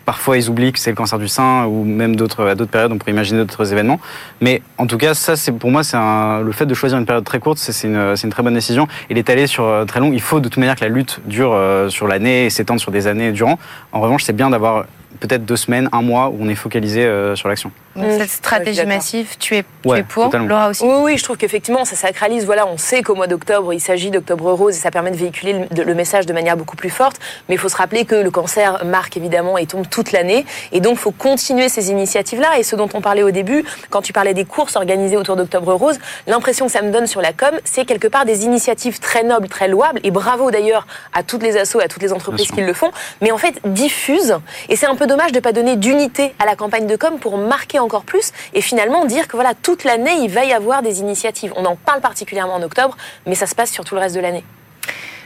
Parfois, 0.05 0.37
ils 0.37 0.51
oublient 0.51 0.73
que 0.73 0.81
c'est 0.81 0.91
le 0.91 0.97
cancer 0.97 1.21
du 1.21 1.29
sein 1.29 1.67
ou 1.67 1.85
même 1.85 2.17
d'autres 2.17 2.45
à 2.49 2.55
d'autres 2.57 2.73
périodes. 2.73 2.91
On 2.91 2.99
pourrait 2.99 3.13
imaginer 3.13 3.39
d'autres 3.39 3.73
événements. 3.73 4.01
Mais 4.41 4.61
en 4.77 4.89
tout 4.89 4.99
cas, 4.99 5.15
ça, 5.15 5.35
pour 5.53 5.71
moi, 5.71 5.85
c'est 5.85 5.97
le 5.97 6.51
fait 6.51 6.67
de 6.67 6.75
choisir 6.75 6.99
une 6.99 7.07
période 7.07 7.25
très 7.25 7.39
courte, 7.39 7.59
c'est 7.59 7.71
c'est 7.71 7.87
une, 7.87 8.17
c'est 8.17 8.27
une 8.27 8.33
très 8.33 8.43
bonne 8.43 8.55
décision. 8.55 8.89
Et 9.09 9.15
l'étaler 9.15 9.47
sur 9.47 9.65
euh, 9.65 9.85
très 9.85 10.01
long, 10.01 10.13
il 10.13 10.21
faut 10.21 10.41
de 10.41 10.49
toute 10.49 10.57
manière 10.57 10.75
que 10.75 10.85
la 10.85 10.91
lutte 10.91 11.21
dure 11.27 11.53
euh, 11.53 11.89
sur 11.89 12.09
l'année 12.09 12.47
et 12.47 12.51
s'étende 12.51 12.81
sur 12.81 12.91
des 12.91 13.07
années 13.07 13.31
durant. 13.31 13.61
En 13.93 14.01
revanche, 14.01 14.25
c'est 14.25 14.35
bien 14.35 14.51
d'avoir 14.51 14.87
peut-être 15.21 15.45
deux 15.45 15.57
semaines, 15.57 15.89
un 15.93 16.03
mois 16.03 16.29
où 16.29 16.39
on 16.41 16.49
est 16.49 16.57
focalisé 16.57 17.05
euh, 17.05 17.37
sur 17.37 17.49
l'action. 17.49 17.71
Donc, 17.97 18.11
cette 18.19 18.31
stratégie 18.31 18.85
massive, 18.87 19.37
tu 19.39 19.57
es, 19.57 19.65
tu 19.83 19.91
es 19.91 20.03
pour, 20.03 20.25
totalement. 20.25 20.49
Laura 20.49 20.71
aussi 20.71 20.83
Oui, 20.85 20.95
oui, 21.03 21.19
je 21.19 21.25
trouve 21.25 21.37
qu'effectivement, 21.37 21.85
ça 21.85 21.97
sacralise. 21.97 22.47
Voilà, 22.47 22.67
on 22.67 22.79
sait 22.79 23.03
qu'au 23.03 23.15
mois 23.15 23.27
d'octobre, 23.27 23.73
il 23.73 23.81
s'agit 23.81 24.11
d'Octobre 24.11 24.53
Rose 24.53 24.77
et 24.77 24.81
ça 24.81 24.91
permet 24.91 25.11
de 25.11 25.17
véhiculer 25.17 25.67
le, 25.77 25.85
le 25.85 25.95
message 25.95 26.27
de 26.27 26.33
manière 26.33 26.57
beaucoup 26.57 26.77
plus 26.77 26.91
forte. 26.91 27.17
Mais 27.49 27.57
il 27.57 27.59
faut 27.59 27.69
se 27.69 27.77
rappeler 27.77 28.05
que 28.05 28.15
le 28.15 28.31
cancer 28.31 28.85
marque 28.85 29.17
évidemment 29.17 29.59
et 29.59 29.67
tombe 29.67 29.87
toute 29.89 30.13
l'année. 30.13 30.47
Et 30.73 30.81
donc, 30.81 30.95
il 30.95 30.99
faut 30.99 31.11
continuer 31.11 31.69
ces 31.69 31.91
initiatives-là. 31.91 32.59
Et 32.59 32.63
ce 32.63 32.77
dont 32.77 32.89
on 32.95 33.01
parlait 33.01 33.23
au 33.23 33.31
début, 33.31 33.65
quand 33.91 34.03
tu 34.03 34.13
parlais 34.13 34.35
des 34.35 34.45
courses 34.45 34.77
organisées 34.77 35.17
autour 35.17 35.37
d'Octobre 35.37 35.75
Rose, 35.75 35.99
l'impression 36.27 36.67
que 36.67 36.73
ça 36.73 36.83
me 36.83 36.91
donne 36.91 37.07
sur 37.07 37.21
la 37.21 37.33
com, 37.33 37.51
c'est 37.65 37.85
quelque 37.85 38.09
part 38.09 38.25
des 38.25 38.45
initiatives 38.45 39.01
très 39.01 39.23
nobles, 39.23 39.49
très 39.49 39.69
louables. 39.69 40.01
Et 40.05 40.11
bravo 40.11 40.51
d'ailleurs 40.51 40.87
à 41.13 41.23
toutes 41.23 41.43
les 41.43 41.57
assos, 41.57 41.81
à 41.81 41.89
toutes 41.89 42.03
les 42.03 42.13
entreprises 42.13 42.51
qui 42.51 42.63
le 42.63 42.73
font. 42.73 42.91
Mais 43.21 43.33
en 43.33 43.39
fait, 43.39 43.61
diffusent. 43.65 44.39
Et 44.69 44.77
c'est 44.77 44.87
un 44.87 44.95
peu 44.95 45.07
dommage 45.07 45.33
de 45.33 45.37
ne 45.37 45.43
pas 45.43 45.53
donner 45.53 45.77
d'unité 45.77 46.35
à 46.39 46.47
la 46.47 46.57
campagne 46.57 46.87
de 46.87 46.97
com 46.97 47.19
pour 47.19 47.37
marquer 47.37 47.79
encore 47.83 48.05
plus 48.05 48.33
et 48.55 48.61
finalement 48.61 49.05
dire 49.05 49.29
que 49.29 49.37
voilà, 49.37 49.55
toute 49.55 49.85
l'année, 49.85 50.15
il 50.23 50.31
va 50.31 50.45
y 50.45 50.53
avoir 50.53 50.83
des 50.83 51.01
initiatives. 51.01 51.53
On 51.57 51.65
en 51.65 51.77
parle 51.77 52.01
particulièrement 52.01 52.55
en 52.55 52.63
octobre, 52.63 52.97
mais 53.27 53.35
ça 53.35 53.47
se 53.47 53.55
passe 53.55 53.71
sur 53.71 53.85
tout 53.85 53.95
le 53.95 54.01
reste 54.01 54.15
de 54.15 54.21
l'année. 54.21 54.45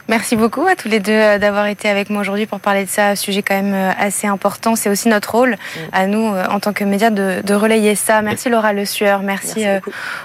Merci 0.09 0.37
beaucoup 0.37 0.65
à 0.65 0.75
tous 0.75 0.87
les 0.87 1.01
deux 1.01 1.11
euh, 1.11 1.37
d'avoir 1.37 1.67
été 1.67 1.89
avec 1.89 2.09
moi 2.09 2.21
aujourd'hui 2.21 2.45
pour 2.45 2.61
parler 2.61 2.85
de 2.85 2.89
ça, 2.89 3.09
un 3.09 3.15
sujet 3.15 3.41
quand 3.41 3.55
même 3.61 3.73
euh, 3.73 3.91
assez 3.99 4.25
important. 4.25 4.75
C'est 4.77 4.89
aussi 4.89 5.09
notre 5.09 5.31
rôle 5.35 5.57
à 5.91 6.07
nous, 6.07 6.33
euh, 6.33 6.45
en 6.49 6.59
tant 6.61 6.71
que 6.71 6.85
médias, 6.85 7.09
de, 7.09 7.41
de 7.43 7.53
relayer 7.53 7.95
ça. 7.95 8.21
Merci 8.21 8.49
Laura 8.49 8.71
Le 8.71 8.85
Sueur, 8.85 9.21
merci, 9.21 9.63
Merci 9.65 9.67
euh. 9.67 9.79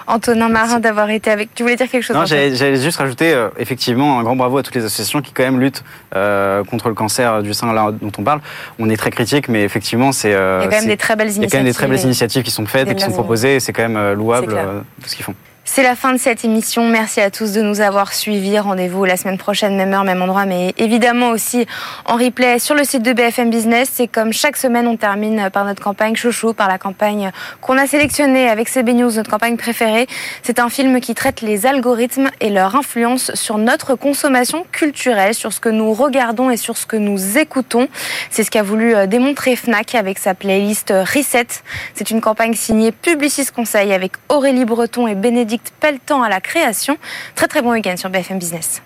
Antonin 0.07 0.49
Marin 0.49 0.79
d'avoir 0.79 1.11
été 1.11 1.31
avec. 1.33 1.53
Tu 1.55 1.64
voulais 1.64 1.75
dire 1.77 1.88
quelque 1.90 2.05
chose 2.05 2.14
Non, 2.16 2.25
j'allais 2.27 2.77
juste 2.81 2.99
rajouter 2.99 3.33
euh, 3.35 3.49
effectivement 3.59 4.21
un 4.21 4.23
grand 4.23 4.37
bravo 4.37 4.59
à 4.59 4.62
toutes 4.62 4.77
les 4.77 4.85
associations 4.85 5.21
qui 5.21 5.33
quand 5.33 5.42
même 5.42 5.59
luttent 5.61 5.83
euh, 6.14 6.62
contre 6.64 6.88
le 6.88 6.95
cancer 6.95 7.42
du 7.42 7.53
sein 7.53 7.73
là 7.73 7.90
dont 7.90 8.12
on 8.18 8.23
parle. 8.23 8.40
On 8.79 8.88
est 8.88 8.97
très 8.97 9.11
critique, 9.11 9.49
mais 9.49 9.64
effectivement 9.64 10.12
c'est. 10.12 10.33
euh, 10.33 10.61
Il 10.61 10.64
y 10.64 10.66
a 10.68 10.71
quand 10.71 10.77
même 10.81 10.87
des 10.90 10.97
très 10.97 11.16
belles 11.16 11.29
il 11.29 11.33
y 11.33 11.35
a 11.35 11.42
initiatives. 11.42 11.51
quand 11.51 11.59
même 11.59 11.66
des 11.66 11.75
très 11.75 11.87
belles 11.88 12.05
initiatives 12.05 12.42
qui 12.45 12.51
sont 12.53 12.66
faites 12.66 12.88
et 12.88 12.95
qui 12.95 13.03
sont 13.03 13.11
proposées. 13.12 13.57
et 13.57 13.61
C'est 13.61 13.73
quand 13.73 13.88
même 13.88 14.12
louable 14.12 14.55
euh, 14.57 14.81
tout 15.03 15.09
ce 15.09 15.16
qu'ils 15.16 15.25
font. 15.25 15.35
C'est 15.64 15.85
la 15.85 15.94
fin 15.94 16.12
de 16.12 16.18
cette 16.18 16.44
émission. 16.44 16.88
Merci 16.88 17.20
à 17.20 17.31
tous 17.31 17.53
de 17.53 17.62
nous 17.62 17.81
avoir 17.81 18.14
suivis. 18.14 18.59
Rendez-vous 18.59 19.05
la 19.05 19.16
semaine 19.16 19.38
prochaine, 19.38 19.77
même 19.77 19.94
heure, 19.94 20.03
même 20.03 20.20
endroit, 20.20 20.44
mais 20.44 20.75
évidemment 20.77 21.31
aussi 21.31 21.66
en 22.05 22.16
replay 22.16 22.59
sur 22.59 22.75
le 22.75 22.83
site 22.83 23.03
de 23.03 23.12
BFM 23.12 23.48
Business. 23.48 23.88
C'est 23.92 24.09
comme 24.09 24.33
chaque 24.33 24.57
semaine, 24.57 24.88
on 24.88 24.96
termine 24.96 25.51
par 25.53 25.64
notre 25.64 25.81
campagne 25.81 26.16
chouchou, 26.16 26.53
par 26.53 26.66
la 26.66 26.79
campagne 26.79 27.31
qu'on 27.61 27.79
a 27.79 27.87
sélectionnée 27.87 28.48
avec 28.48 28.68
CB 28.68 28.92
News, 28.92 29.12
notre 29.12 29.31
campagne 29.31 29.57
préférée. 29.57 30.09
C'est 30.42 30.59
un 30.59 30.68
film 30.68 31.01
qui 31.01 31.14
traite 31.14 31.42
les 31.42 31.64
algorithmes 31.64 32.29
et 32.40 32.51
leur 32.51 32.75
influence 32.75 33.33
sur 33.35 33.57
notre 33.57 33.94
consommation 33.94 34.66
culturelle, 34.72 35.33
sur 35.33 35.53
ce 35.53 35.61
que 35.61 35.68
nous 35.68 35.92
regardons 35.94 36.51
et 36.51 36.57
sur 36.57 36.77
ce 36.77 36.87
que 36.87 36.96
nous 36.96 37.38
écoutons. 37.38 37.87
C'est 38.31 38.42
ce 38.42 38.51
qu'a 38.51 38.64
voulu 38.64 38.96
euh, 38.96 39.07
démontrer 39.07 39.55
Fnac 39.55 39.94
avec 39.94 40.18
sa 40.18 40.35
playlist 40.35 40.90
Reset. 40.90 41.46
C'est 41.94 42.11
une 42.11 42.20
campagne 42.20 42.55
signée 42.55 42.90
Publicis 42.90 43.46
Conseil 43.55 43.92
avec 43.92 44.14
Aurélie 44.29 44.64
Breton 44.64 45.07
et 45.07 45.14
Bénédicte 45.14 45.52
Pelletan 45.81 46.23
à 46.23 46.29
la 46.29 46.41
création. 46.41 46.97
Très 47.35 47.49
très 47.49 47.62
bon 47.62 47.73
week-end 47.73 47.97
sur 47.97 48.11
BFM 48.11 48.38
Business. 48.38 48.83